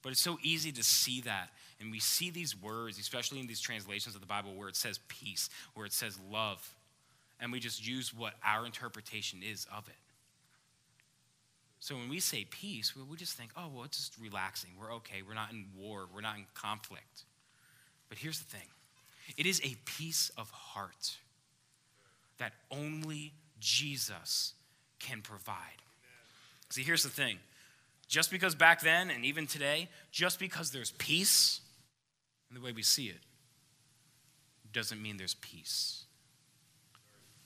[0.02, 1.50] But it's so easy to see that.
[1.80, 5.00] And we see these words, especially in these translations of the Bible, where it says
[5.08, 6.74] peace, where it says love.
[7.40, 9.94] And we just use what our interpretation is of it.
[11.80, 14.70] So when we say peace, we just think, oh, well, it's just relaxing.
[14.78, 15.22] We're okay.
[15.26, 16.06] We're not in war.
[16.12, 17.24] We're not in conflict.
[18.08, 18.66] But here's the thing
[19.36, 21.16] it is a peace of heart
[22.38, 24.54] that only Jesus
[24.98, 25.82] can provide.
[26.70, 27.38] See, here's the thing
[28.08, 31.60] just because back then and even today, just because there's peace
[32.50, 33.20] in the way we see it,
[34.72, 36.04] doesn't mean there's peace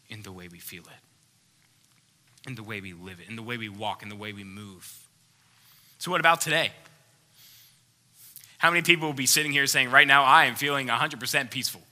[0.09, 3.56] in the way we feel it, in the way we live it, in the way
[3.56, 5.06] we walk, in the way we move.
[5.98, 6.72] So, what about today?
[8.59, 11.82] How many people will be sitting here saying, right now, I am feeling 100% peaceful?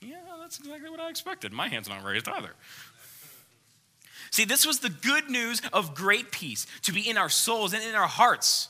[0.00, 1.52] Yeah, that's exactly what I expected.
[1.52, 2.50] My hand's not raised either.
[4.34, 7.84] See, this was the good news of great peace to be in our souls and
[7.84, 8.68] in our hearts.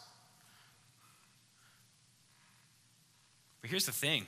[3.62, 4.26] But here's the thing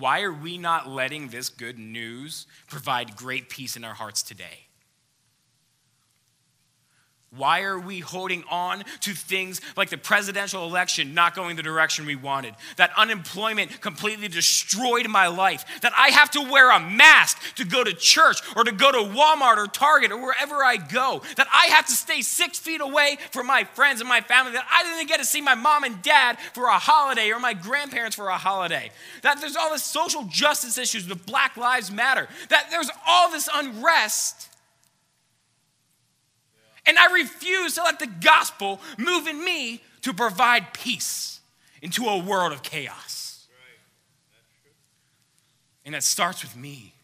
[0.00, 4.66] why are we not letting this good news provide great peace in our hearts today?
[7.34, 12.04] Why are we holding on to things like the presidential election not going the direction
[12.04, 12.54] we wanted?
[12.76, 15.64] That unemployment completely destroyed my life.
[15.80, 18.98] That I have to wear a mask to go to church or to go to
[18.98, 21.22] Walmart or Target or wherever I go.
[21.36, 24.52] That I have to stay six feet away from my friends and my family.
[24.52, 27.54] That I didn't get to see my mom and dad for a holiday or my
[27.54, 28.90] grandparents for a holiday.
[29.22, 32.28] That there's all this social justice issues with Black Lives Matter.
[32.50, 34.50] That there's all this unrest.
[36.86, 41.40] And I refuse to let the gospel move in me to provide peace
[41.80, 43.46] into a world of chaos.
[45.84, 46.94] And that starts with me.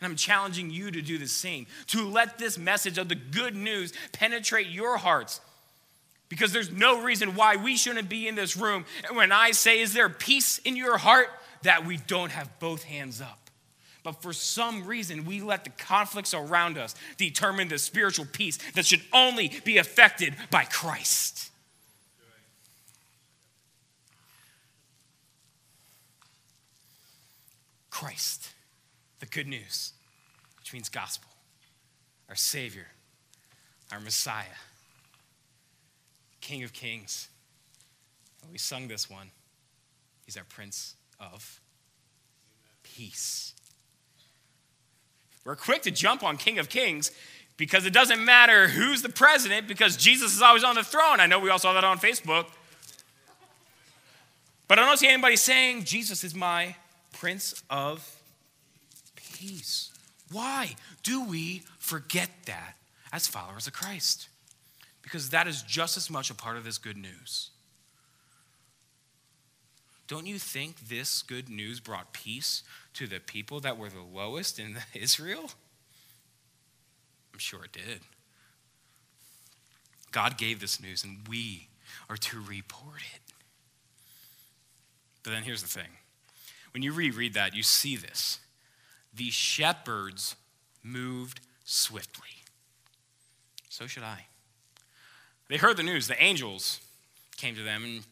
[0.00, 3.54] And I'm challenging you to do the same, to let this message of the good
[3.54, 5.40] news penetrate your hearts.
[6.28, 8.84] Because there's no reason why we shouldn't be in this room.
[9.06, 11.28] And when I say, Is there peace in your heart?
[11.66, 13.45] that we don't have both hands up.
[14.06, 18.86] But for some reason, we let the conflicts around us determine the spiritual peace that
[18.86, 21.50] should only be affected by Christ.
[27.90, 28.50] Christ,
[29.18, 29.92] the good news,
[30.60, 31.30] which means gospel,
[32.28, 32.86] our Savior,
[33.90, 34.44] our Messiah,
[36.40, 37.26] King of Kings.
[38.44, 39.32] And we sung this one.
[40.24, 41.60] He's our Prince of
[42.84, 43.55] Peace.
[45.46, 47.12] We're quick to jump on King of Kings
[47.56, 51.20] because it doesn't matter who's the president because Jesus is always on the throne.
[51.20, 52.46] I know we all saw that on Facebook.
[54.66, 56.74] But I don't see anybody saying, Jesus is my
[57.12, 58.16] Prince of
[59.14, 59.92] Peace.
[60.32, 60.74] Why
[61.04, 62.74] do we forget that
[63.12, 64.28] as followers of Christ?
[65.02, 67.50] Because that is just as much a part of this good news.
[70.08, 72.64] Don't you think this good news brought peace
[72.96, 75.50] to the people that were the lowest in Israel?
[77.32, 78.00] I'm sure it did.
[80.12, 81.68] God gave this news, and we
[82.08, 83.20] are to report it.
[85.22, 85.88] But then here's the thing
[86.72, 88.38] when you reread that, you see this.
[89.12, 90.36] The shepherds
[90.82, 92.44] moved swiftly.
[93.68, 94.26] So should I.
[95.48, 96.06] They heard the news.
[96.06, 96.80] The angels
[97.36, 98.04] came to them, and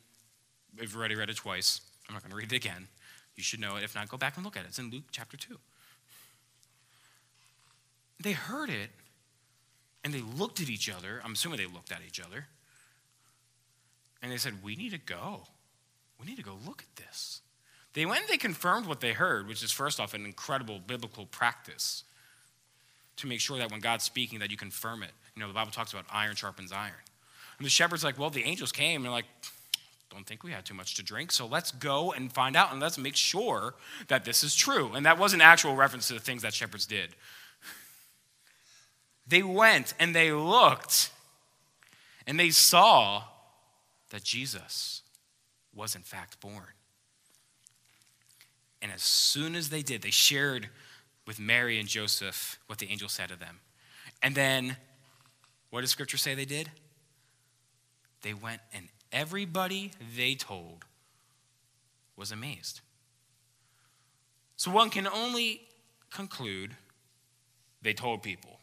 [0.79, 1.81] we've already read it twice.
[2.09, 2.89] I'm not going to read it again.
[3.37, 3.83] You should know it.
[3.83, 4.69] If not, go back and look at it.
[4.69, 5.57] It's in Luke chapter 2.
[8.23, 8.91] They heard it,
[10.05, 11.21] and they looked at each other.
[11.25, 12.47] I'm assuming they looked at each other.
[14.23, 15.43] And they said, We need to go.
[16.21, 17.41] We need to go look at this.
[17.93, 21.27] They went and they confirmed what they heard, which is first off an incredible biblical
[21.27, 22.05] practice
[23.17, 25.11] to make sure that when God's speaking that you confirm it.
[25.37, 26.93] You know, the Bible talks about iron sharpens iron.
[27.59, 29.27] And the shepherd's like, well, the angels came, and they're like,
[30.11, 32.81] don't think we had too much to drink, so let's go and find out and
[32.81, 33.75] let's make sure
[34.09, 34.93] that this is true.
[34.95, 37.11] And that was an actual reference to the things that shepherds did.
[39.27, 41.11] They went and they looked
[42.27, 43.23] and they saw
[44.11, 45.01] that Jesus
[45.75, 46.75] was in fact born.
[48.83, 50.69] And as soon as they did, they shared
[51.27, 53.61] with Mary and Joseph what the angel said to them.
[54.23, 54.77] And then,
[55.71, 56.71] what does scripture say they did?
[58.23, 60.85] They went and everybody they told
[62.17, 62.81] was amazed.
[64.57, 65.63] So one can only
[66.13, 66.73] conclude
[67.83, 68.59] they told people.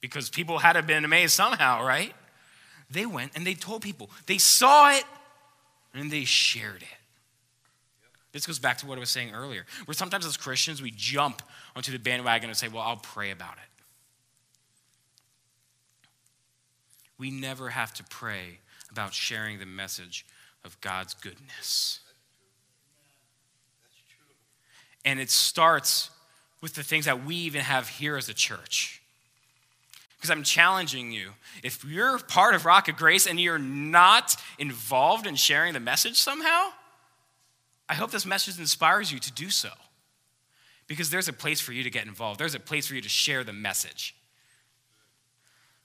[0.00, 2.14] Because people had to have been amazed somehow, right?
[2.90, 4.10] They went and they told people.
[4.26, 5.04] They saw it
[5.92, 6.88] and they shared it.
[8.32, 11.40] This goes back to what I was saying earlier, where sometimes as Christians we jump
[11.76, 13.82] onto the bandwagon and say, well, I'll pray about it.
[17.16, 18.58] We never have to pray
[18.94, 20.24] about sharing the message
[20.64, 21.98] of God's goodness.
[25.04, 26.10] And it starts
[26.60, 29.02] with the things that we even have here as a church.
[30.16, 31.30] Because I'm challenging you.
[31.64, 36.16] If you're part of Rock of Grace and you're not involved in sharing the message
[36.16, 36.68] somehow,
[37.88, 39.70] I hope this message inspires you to do so.
[40.86, 43.08] Because there's a place for you to get involved, there's a place for you to
[43.08, 44.14] share the message.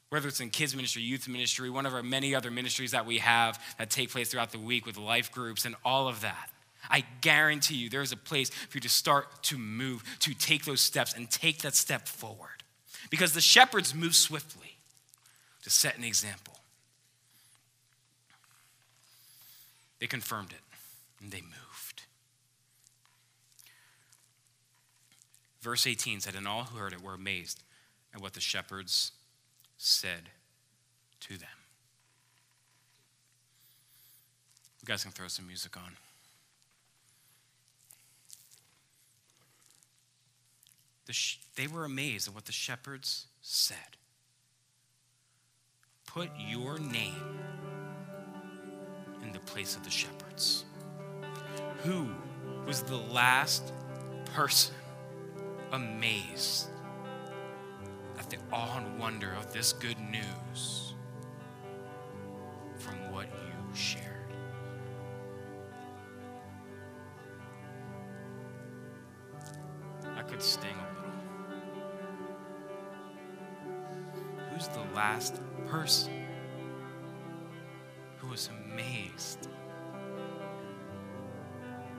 [0.09, 3.19] Whether it's in kids ministry, youth ministry, one of our many other ministries that we
[3.19, 6.49] have that take place throughout the week with life groups and all of that.
[6.89, 10.81] I guarantee you there's a place for you to start to move, to take those
[10.81, 12.63] steps and take that step forward.
[13.11, 14.77] Because the shepherds move swiftly
[15.63, 16.55] to set an example.
[19.99, 20.61] They confirmed it
[21.21, 22.03] and they moved.
[25.61, 27.61] Verse 18 said, And all who heard it were amazed
[28.13, 29.11] at what the shepherds
[29.81, 30.29] said
[31.21, 31.47] to them.
[34.81, 35.95] You guys can throw some music on.
[41.05, 43.77] The sh- they were amazed at what the shepherds said.
[46.05, 47.39] Put your name
[49.23, 50.65] in the place of the shepherds.
[51.83, 52.09] Who
[52.67, 53.71] was the last
[54.35, 54.75] person
[55.71, 56.67] amazed
[58.29, 60.93] the awe and wonder of this good news
[62.77, 64.05] from what you shared?
[70.15, 71.09] I could sting a little.
[74.51, 76.13] Who's the last person
[78.17, 79.47] who was amazed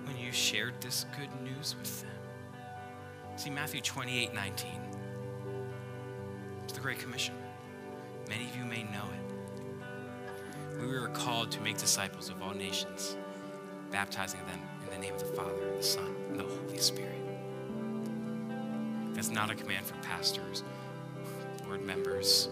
[0.04, 2.10] when you shared this good news with them?
[3.36, 4.89] See, Matthew 28 19.
[6.80, 7.34] The Great Commission.
[8.30, 10.80] Many of you may know it.
[10.80, 13.18] We were called to make disciples of all nations,
[13.90, 17.20] baptizing them in the name of the Father, the Son, and the Holy Spirit.
[19.12, 20.64] That's not a command for pastors,
[21.66, 22.48] board members,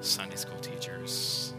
[0.00, 1.52] Sunday school teachers.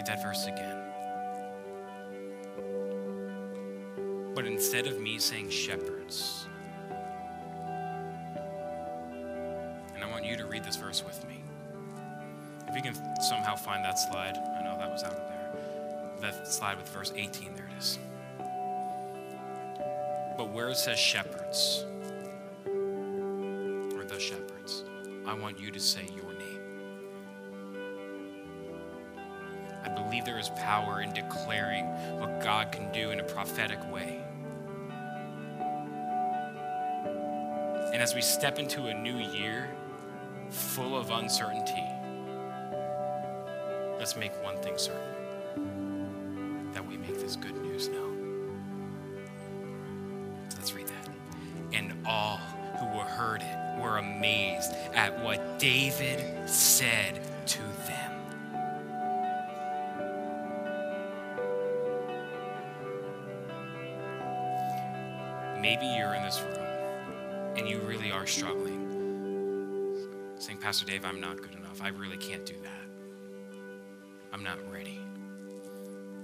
[0.00, 0.78] Read that verse again.
[4.34, 6.46] But instead of me saying shepherds,
[9.94, 11.44] and I want you to read this verse with me.
[12.66, 15.52] If you can somehow find that slide, I know that was out of there.
[16.22, 17.98] That slide with verse 18, there it is.
[20.38, 21.84] But where it says shepherds,
[22.64, 24.82] or the shepherds,
[25.26, 26.29] I want you to say your
[30.10, 31.86] believe there is power in declaring
[32.18, 34.18] what God can do in a prophetic way.
[37.92, 39.70] And as we step into a new year
[40.48, 41.86] full of uncertainty,
[44.00, 45.19] let's make one thing certain
[66.38, 68.86] Room and you really are struggling.
[70.38, 71.82] Saying, Pastor Dave, I'm not good enough.
[71.82, 72.70] I really can't do that.
[74.32, 75.00] I'm not ready.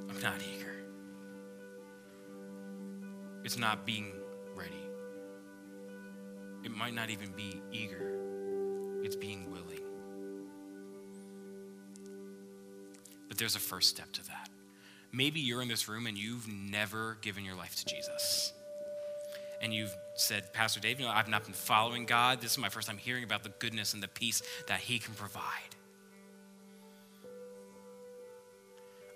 [0.08, 0.72] I'm not eager.
[3.44, 4.12] It's not being
[4.54, 4.72] ready.
[6.64, 8.12] It might not even be eager,
[9.02, 9.82] it's being willing.
[13.28, 14.48] But there's a first step to that.
[15.12, 18.52] Maybe you're in this room and you've never given your life to Jesus.
[19.60, 22.40] And you've said, Pastor Dave, you know, I've not been following God.
[22.40, 25.14] This is my first time hearing about the goodness and the peace that He can
[25.14, 25.42] provide.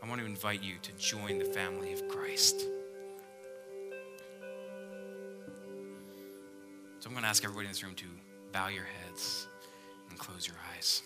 [0.03, 2.61] I want to invite you to join the family of Christ.
[7.01, 8.07] So I'm going to ask everybody in this room to
[8.53, 9.47] bow your heads
[10.09, 11.03] and close your eyes.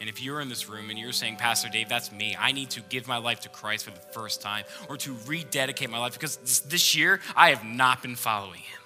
[0.00, 2.70] And if you're in this room and you're saying, Pastor Dave, that's me, I need
[2.70, 6.14] to give my life to Christ for the first time or to rededicate my life
[6.14, 8.80] because this, year I have not been following Him.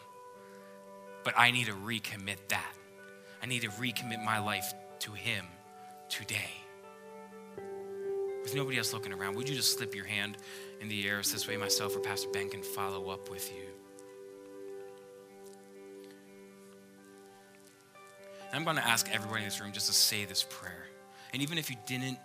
[1.22, 2.72] But I need to recommit that.
[3.40, 5.46] I need to recommit my life to Him
[6.08, 6.50] today.
[8.42, 10.36] With nobody else looking around, would you just slip your hand
[10.80, 13.68] in the air this way myself or Pastor Ben can follow up with you?
[18.52, 20.86] I'm going to ask everybody in this room just to say this prayer.
[21.34, 22.16] And even if you didn't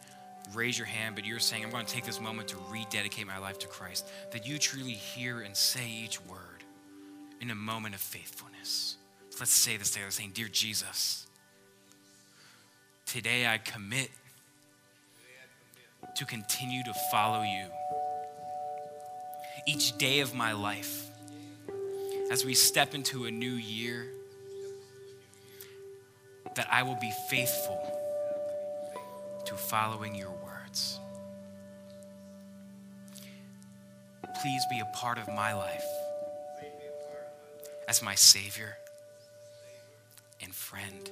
[0.53, 3.39] raise your hand, but you're saying, I'm going to take this moment to rededicate my
[3.39, 6.63] life to Christ, that you truly hear and say each word
[7.41, 8.97] in a moment of faithfulness.
[9.39, 11.25] Let's say this together, saying, Dear Jesus,
[13.07, 14.11] today I commit
[16.15, 17.65] to continue to follow you
[19.65, 21.09] each day of my life
[22.29, 24.05] as we step into a new year,
[26.55, 27.98] that I will be faithful
[29.49, 30.99] to following your words.
[34.43, 35.83] Please be a part of my life
[37.87, 38.77] as my Savior
[40.43, 41.09] and friend.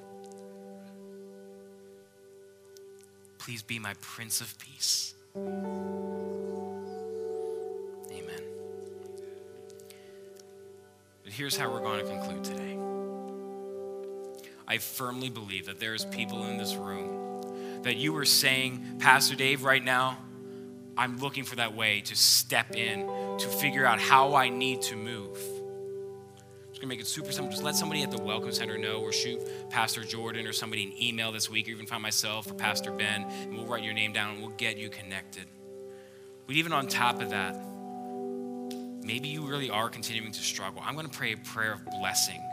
[3.40, 5.16] Please be my Prince of Peace.
[5.36, 6.04] Amen.
[11.24, 12.78] But here's how we're going to conclude today.
[14.68, 17.17] I firmly believe that there's people in this room
[17.88, 20.18] that you were saying, Pastor Dave, right now,
[20.98, 23.08] I'm looking for that way to step in,
[23.38, 25.38] to figure out how I need to move.
[26.68, 27.50] Just gonna make it super simple.
[27.50, 29.40] Just let somebody at the Welcome Center know, or shoot
[29.70, 33.24] Pastor Jordan or somebody an email this week, or even find myself or Pastor Ben,
[33.24, 35.46] and we'll write your name down and we'll get you connected.
[36.46, 37.56] But even on top of that,
[39.02, 40.82] maybe you really are continuing to struggle.
[40.84, 42.44] I'm gonna pray a prayer of blessing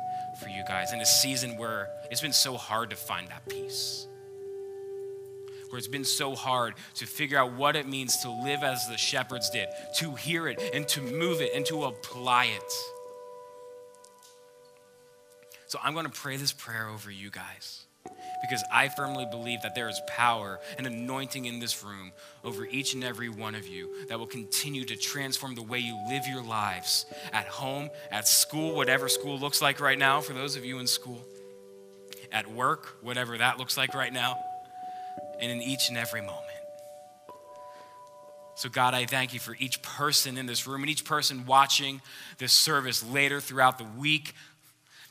[0.41, 4.07] for you guys in a season where it's been so hard to find that peace
[5.75, 8.97] where it's been so hard to figure out what it means to live as the
[8.97, 12.73] shepherds did, to hear it and to move it and to apply it.
[15.67, 17.87] So I'm going to pray this prayer over you guys
[18.41, 22.13] because I firmly believe that there is power and anointing in this room
[22.45, 26.01] over each and every one of you that will continue to transform the way you
[26.09, 30.55] live your lives at home, at school, whatever school looks like right now for those
[30.55, 31.21] of you in school,
[32.31, 34.39] at work, whatever that looks like right now
[35.41, 36.43] and in each and every moment.
[38.57, 42.01] So, God, I thank you for each person in this room and each person watching
[42.39, 44.33] this service later throughout the week.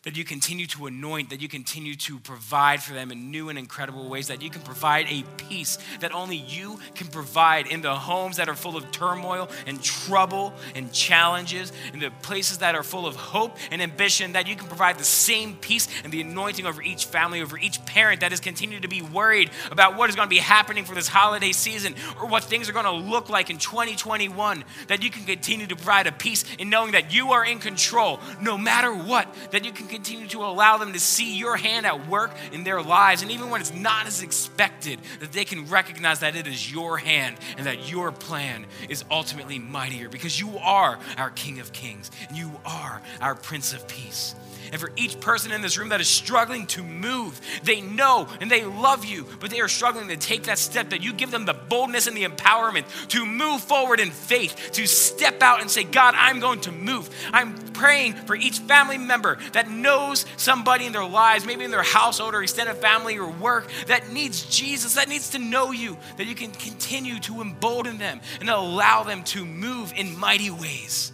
[0.03, 3.57] That you continue to anoint, that you continue to provide for them in new and
[3.57, 7.95] incredible ways, that you can provide a peace that only you can provide in the
[7.95, 12.83] homes that are full of turmoil and trouble and challenges, in the places that are
[12.83, 16.65] full of hope and ambition, that you can provide the same peace and the anointing
[16.65, 20.17] over each family, over each parent that has continued to be worried about what is
[20.17, 23.29] going to be happening for this holiday season or what things are going to look
[23.29, 24.65] like in 2021.
[24.87, 28.19] That you can continue to provide a peace in knowing that you are in control
[28.41, 32.07] no matter what, that you can continue to allow them to see your hand at
[32.07, 33.21] work in their lives.
[33.21, 36.97] And even when it's not as expected, that they can recognize that it is your
[36.97, 42.09] hand and that your plan is ultimately mightier because you are our King of Kings
[42.27, 44.33] and you are our Prince of Peace.
[44.73, 48.49] And for each person in this room that is struggling to move, they know and
[48.49, 51.45] they love you, but they are struggling to take that step that you give them
[51.45, 55.83] the boldness and the empowerment to move forward in faith, to step out and say,
[55.83, 57.07] God, I'm going to move.
[57.31, 61.83] I'm praying for each family member that knows somebody in their lives, maybe in their
[61.83, 66.25] household or extended family or work, that needs Jesus, that needs to know you, that
[66.25, 71.12] you can continue to embolden them and allow them to move in mighty ways.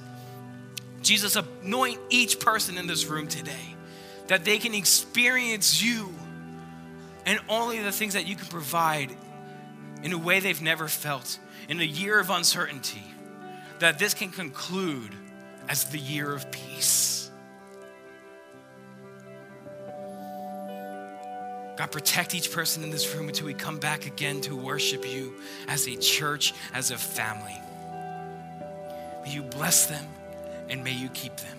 [1.09, 3.75] Jesus, anoint each person in this room today
[4.27, 6.13] that they can experience you
[7.25, 9.09] and only the things that you can provide
[10.03, 13.01] in a way they've never felt in a year of uncertainty,
[13.79, 15.11] that this can conclude
[15.67, 17.31] as the year of peace.
[21.75, 25.33] God, protect each person in this room until we come back again to worship you
[25.67, 27.59] as a church, as a family.
[29.23, 30.05] May you bless them
[30.69, 31.57] and may you keep them.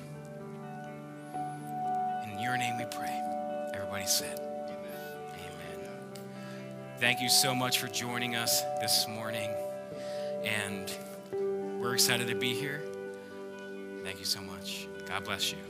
[2.31, 3.20] In your name we pray.
[3.74, 4.77] Everybody said, Amen.
[5.35, 5.89] Amen.
[6.99, 9.51] Thank you so much for joining us this morning.
[10.45, 10.93] And
[11.81, 12.82] we're excited to be here.
[14.05, 14.87] Thank you so much.
[15.07, 15.70] God bless you.